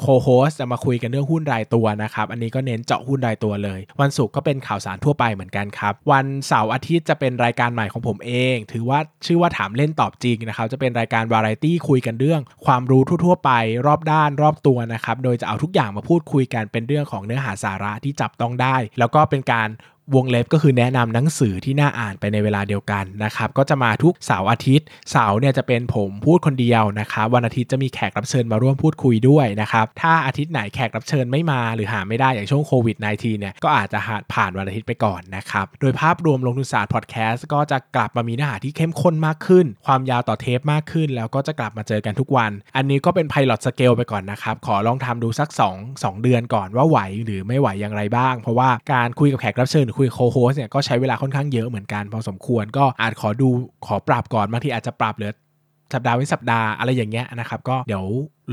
[0.00, 13.50] โคโฮสจะมาคุยกันเรื่องหุ้นรายตัวนะครับ อันนี้ก็เน้นเจาะหุ้นรายตัวเลย วันศุกร์ก็เป็นข่าวสารทั่วไปเหมือนกันครับ วันเสาร์อาทิตย์จะเป็นรายการใหม่ของผมเอง ถือว่าชื่อว่าถามเล่นตอบจริงนะครับ จะเป็นรายการวาไรตี้คุยกันเรื่อง ความรู้ทั่วๆไป
[13.86, 19.68] รอบด้านรอบตัวนะครับ โดยจะเอาทุกอย่างมาพูดคุยกันเป็นเรื่องของเนื้อหาสาระที่จับต้องได้ แล้วก็เป็นการ
[20.14, 53.48] วงเล็บก็คือแนะนำหนังสือที่น่าอ่านไปในเวลาเดียวกันนะครับก็จะมาทุกเสาร์อาทิตย์เสาร์เนี่ยจะเป็นผมพูดคนเดียวนะครับวันอาทิตย์จะมีแขกรับเชิญมาร่วมพูดคุยด้วยนะครับถ้าอาทิตย์ไหนแขกรับเชิญไม่มาหรือหาไม่ได้อย่างช่วงโควิด -19 เนี่ยก็อาจจะหาผ่านวันอาทิตย์ไปก่อนนะครับโดยภาพรวมลงทุนศาสตร์พอดแคสต์ก็จะกลับมามีเนื้อหาที่เข้มข้นมากขึ้น ความยาวต่อเทปมากขึ้น แล้วก็จะกลับมาเจอกันทุกวัน อันนี้ก็เป็น pilot scale ไปก่อนนะครับขอลองทำดูสัก 2 2 เดือนก่อนว่าไหวหรือไม่ไหวอย่างไรบ้าง เพราะว่าการคุยกับแขกรับเชิญหรือคุยโคโฮสเนี่ยก็ใช้เวลาค่อนข้างเยอะเหมือนกันพอสมควร ก็อาจขอดู
[53.86, 55.32] ขอปรับก่อนบางทีอาจจะปรับเหลือ
[55.94, 58.04] สัปดาห์เว้นสัปดาห์อะไรอย่างเงี้ยนะครับ ก็เดี๋ยว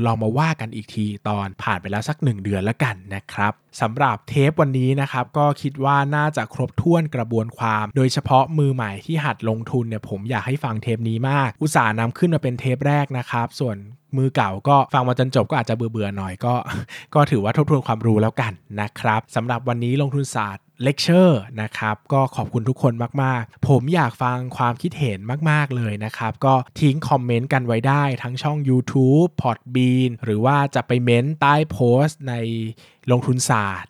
[0.04, 13.76] ลองมาว่ากันอีกทีตอนผ่านไปแล้วสัก 1 เดือนแล้วกันนะครับสำหรับเทปวันนี้นะครับ ก็คิดว่าน่าจะครบถ้วนกระบวนความ โดยเฉพาะมือใหม่ที่หัดลงทุนเนี่ยผมอยากให้ฟังเทปนี้มาก อุตส่าห์นำขึ้นมาเป็นเทปแรกนะครับ ส่วน
[14.16, 16.54] มือเก่าก็ฟังมาจนจบก็อาจจะเบื่อๆหน่อยก็
[17.14, 25.18] ก็ถือว่าทบทวนความรู้แล้วกันนะครับสำหรับวันนี้ลงทุนศาสตร์ เลคเชอร์นะครับก็ขอบคุณทุกคนมากๆ ผมอยากฟังความคิดเห็น
[25.50, 32.34] มากๆเลยนะครับ ก็ทิ้ง comment กันไว้ได้ทั้งช่อง YouTube Podbean หรือว่าจะไปเม้นใต้โพสต์ใน
[33.10, 33.89] ลงทุนศาสตร์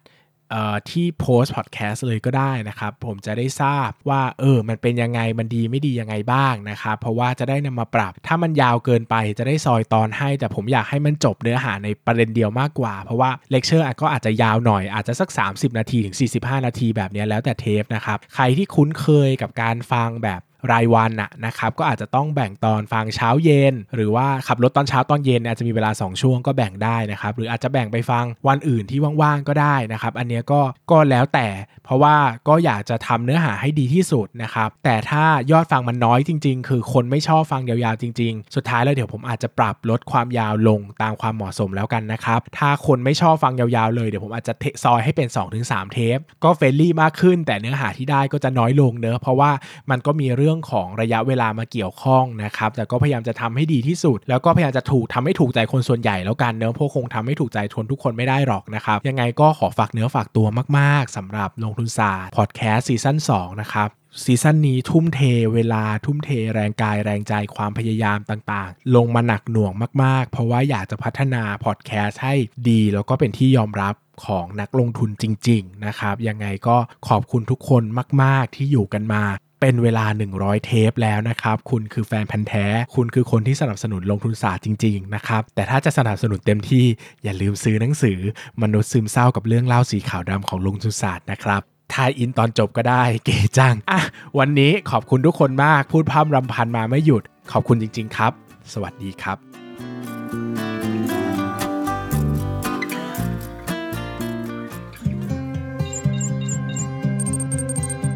[0.91, 20.41] ที่โพสต์พอดแคสต์เลยก็ได้นะครับ ผมจะได้ทราบว่าเออมันเป็นยังไงมันดีไม่ดียังไงบ้างนะครับ เพราะว่าจะได้นำมาปรับ ถ้ามันยาวเกินไปจะได้ซอยตอนให้ แต่ผมอยากให้มันจบเนื้อหาในประเด็นเดียวมากกว่า เพราะว่าเลคเชอร์ก็อาจจะยาวหน่อยอาจจะสัก 30 นาทีถึง 45 นาทีแบบนี้แล้วแต่เทปนะครับ ใครที่คุ้นเคยกับการฟังแบบ
[20.73, 31.49] รายวันนะนะครับก็อาจจะต้องแบ่งตอนฟังเช้าเย็น หรือว่าขับรถตอนเช้าตอนเย็นอาจจะมีเวลา 2 ช่วงก็แบ่งได้นะครับหรืออาจจะแบ่งไปฟังวันอื่นที่ว่างๆก็ได้นะครับอันนี้ก็ก็แล้วแต่
[31.85, 32.17] เพราะว่า
[32.49, 44.55] ก็อยากจะทำเนื้อหาให้ดีที่สุดนะครับแต่ถ้ายอดฟังมันน้อยจริง ๆ คือคนไม่ชอบฟังยาวๆจริง ๆ สุดท้ายแล้วเดี๋ยวผมอาจจะปรับลดความยาวลงตามความเหมาะสมแล้วกันนะครับถ้าคนไม่ชอบฟังยาวๆเลยเดี๋ยวผมอาจจะ
[44.85, 45.29] ซอยให้เป็น
[45.61, 49.51] 2-3 เทป ก็ friendly มากขึ้น แต่เนื้อหาที่ได้ก็จะน้อยลงเนอะเพราะว่า
[49.91, 60.47] มันก็มีเรื่องื่องของระยะเวลามาเกี่ยวข้องนะครับแต่ก็พยายามจะทำให้ดีที่สุด แล้วก็พยายามจะถูกทำให้ถูกใจคนส่วนใหญ่แล้วกันเนอะเพราะคงทำให้ถูกใจทนทุกคนไม่ได้หรอกนะครับยังไงก็ขอฝากเนื้อฝากตัว
[60.79, 63.89] มาก ๆสำหรับลงทุนศาสตร์ podcast season 2นะครับ
[64.25, 65.21] season นี้ทุ่มเท
[65.55, 69.73] เวลาทุ่มเทแรงกายแรงใจความพยายามต่างๆ ลงมาหนักหน่วง
[70.03, 72.35] มากๆ เพราะว่าอยากจะพัฒนาพอดแคสต์ให้
[72.69, 73.95] ดี แล้วก็เป็นที่ยอมรับ
[74.25, 76.77] ของนักลงทุนจริง ๆ นะครับ ยังไงก็
[77.09, 77.83] ขอบคุณทุกคน
[78.23, 79.23] มาก ๆ ที่อยู่กันมา
[79.61, 80.07] เป็นเวลา
[80.37, 86.85] 100 เทปแล้วนะครับ คุณคือแฟนพันธ์แท้ คุณคือคนที่สนับสนุนลงทุนศาสตร์จริงๆนะครับ แต่ถ้าจะสนับสนุนเต็มที่
[87.25, 88.19] อย่าลืมซื้อหนังสือ
[88.63, 91.61] มนุษย์ซึมเศร้ากับเรื่องเล่าสีขาวดำของลงทุนศาสตร์นะครับ
[91.95, 94.01] ทายอินตอนจบก็ได้เก๋จัง อะ
[94.39, 98.33] วันนี้ขอบคุณทุกคนมาก พูดพร่ำรำพันมาไม่หยุด ขอบคุณจริง ๆ ครับ
[98.73, 99.50] สวัสดีครับ